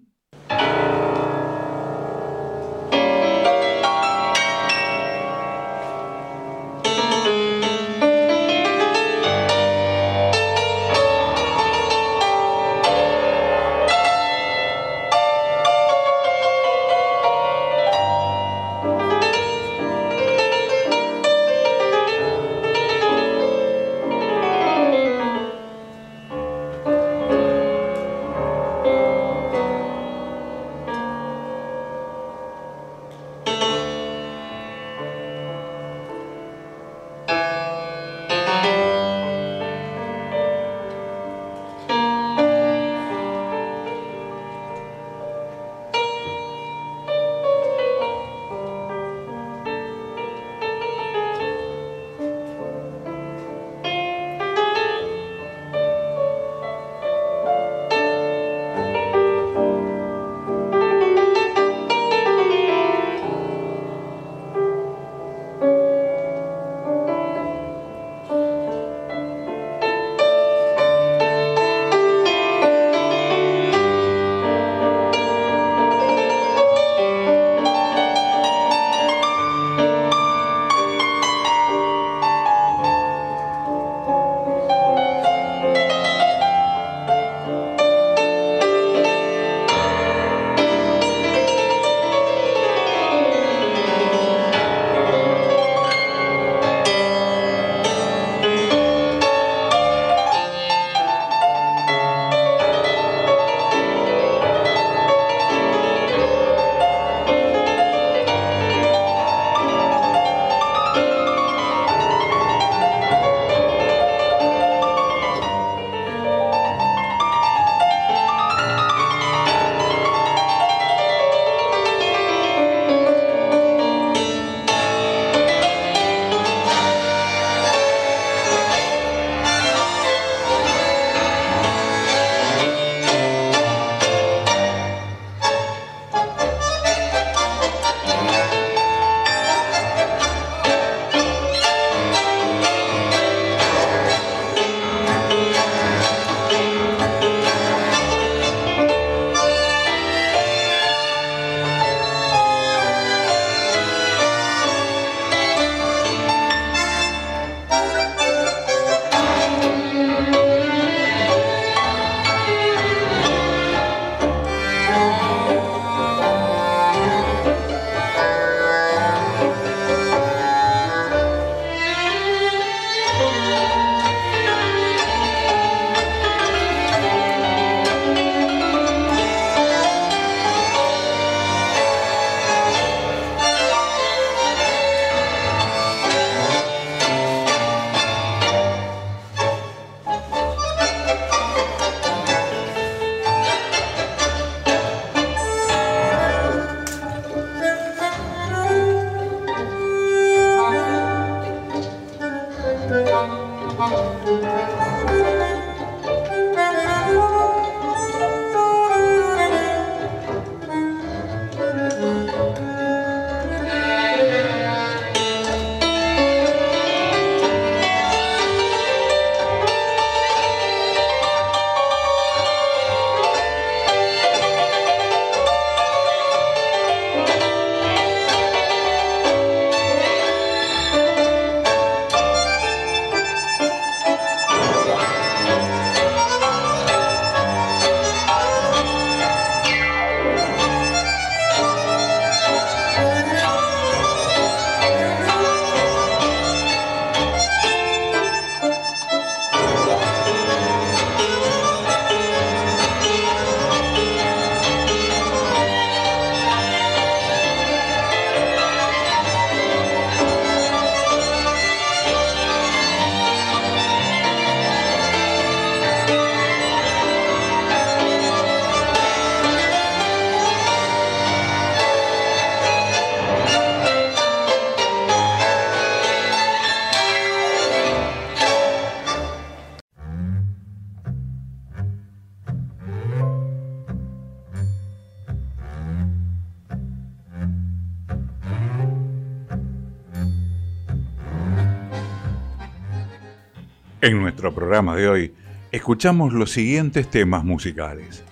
En 294.06 294.20
nuestro 294.22 294.54
programa 294.54 294.94
de 294.94 295.08
hoy 295.08 295.34
escuchamos 295.72 296.32
los 296.32 296.52
siguientes 296.52 297.10
temas 297.10 297.42
musicales. 297.42 298.22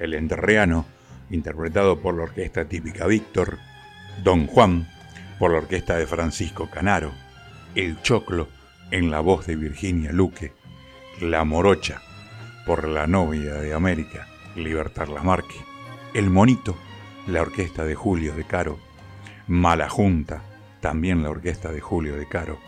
El 0.00 0.14
enterreano, 0.14 0.86
interpretado 1.30 2.00
por 2.00 2.16
la 2.16 2.24
orquesta 2.24 2.64
típica 2.64 3.06
Víctor, 3.06 3.58
Don 4.24 4.48
Juan, 4.48 4.88
por 5.38 5.52
la 5.52 5.58
orquesta 5.58 5.94
de 5.94 6.08
Francisco 6.08 6.68
Canaro, 6.68 7.12
El 7.76 8.02
Choclo, 8.02 8.48
en 8.90 9.12
la 9.12 9.20
voz 9.20 9.46
de 9.46 9.54
Virginia 9.54 10.10
Luque, 10.10 10.52
La 11.20 11.44
Morocha, 11.44 12.02
por 12.66 12.88
la 12.88 13.06
novia 13.06 13.54
de 13.54 13.72
América, 13.72 14.26
Libertad 14.56 15.06
Lamarque, 15.06 15.54
El 16.12 16.28
Monito, 16.28 16.76
la 17.28 17.42
orquesta 17.42 17.84
de 17.84 17.94
Julio 17.94 18.34
de 18.34 18.42
Caro, 18.42 18.80
Mala 19.46 19.88
Junta, 19.88 20.42
también 20.80 21.22
la 21.22 21.30
orquesta 21.30 21.70
de 21.70 21.80
Julio 21.80 22.16
de 22.16 22.26
Caro, 22.26 22.58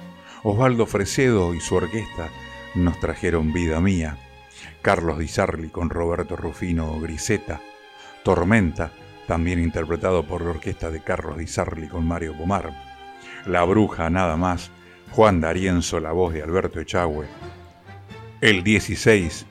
Osvaldo 0.44 0.86
Fresedo 0.86 1.54
y 1.54 1.60
su 1.60 1.74
orquesta 1.74 2.30
nos 2.74 2.98
trajeron 3.00 3.52
Vida 3.52 3.80
Mía, 3.80 4.16
Carlos 4.80 5.18
Di 5.18 5.28
Sarli 5.28 5.68
con 5.68 5.90
Roberto 5.90 6.36
Rufino 6.36 6.98
Griseta, 7.00 7.60
Tormenta, 8.22 8.92
también 9.26 9.58
interpretado 9.60 10.24
por 10.24 10.42
la 10.42 10.50
orquesta 10.50 10.90
de 10.90 11.00
Carlos 11.00 11.38
Di 11.38 11.46
Sarli 11.46 11.88
con 11.88 12.06
Mario 12.06 12.36
Pomar, 12.36 12.72
La 13.46 13.64
Bruja 13.64 14.10
nada 14.10 14.36
más, 14.36 14.70
Juan 15.10 15.40
D'Arienzo, 15.40 16.00
la 16.00 16.12
voz 16.12 16.32
de 16.32 16.42
Alberto 16.42 16.80
Echagüe, 16.80 17.26
El 18.40 18.62
16, 18.64 19.46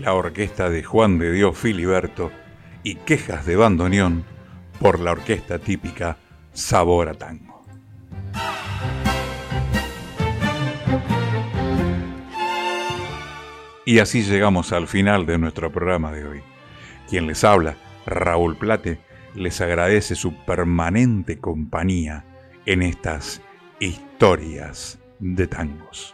la 0.00 0.14
orquesta 0.14 0.70
de 0.70 0.82
Juan 0.82 1.18
de 1.18 1.32
Dios 1.32 1.56
Filiberto 1.56 2.30
y 2.82 2.96
Quejas 2.96 3.46
de 3.46 3.56
Bandoneón 3.56 4.24
por 4.80 5.00
la 5.00 5.12
orquesta 5.12 5.58
típica 5.58 6.16
Sabor 6.52 7.08
a. 7.08 7.43
Y 13.84 13.98
así 13.98 14.22
llegamos 14.22 14.72
al 14.72 14.88
final 14.88 15.26
de 15.26 15.38
nuestro 15.38 15.70
programa 15.70 16.10
de 16.10 16.26
hoy. 16.26 16.42
Quien 17.08 17.26
les 17.26 17.44
habla, 17.44 17.76
Raúl 18.06 18.56
Plate, 18.56 18.98
les 19.34 19.60
agradece 19.60 20.14
su 20.14 20.34
permanente 20.44 21.38
compañía 21.38 22.24
en 22.66 22.82
estas 22.82 23.42
historias 23.80 24.98
de 25.18 25.46
tangos. 25.46 26.13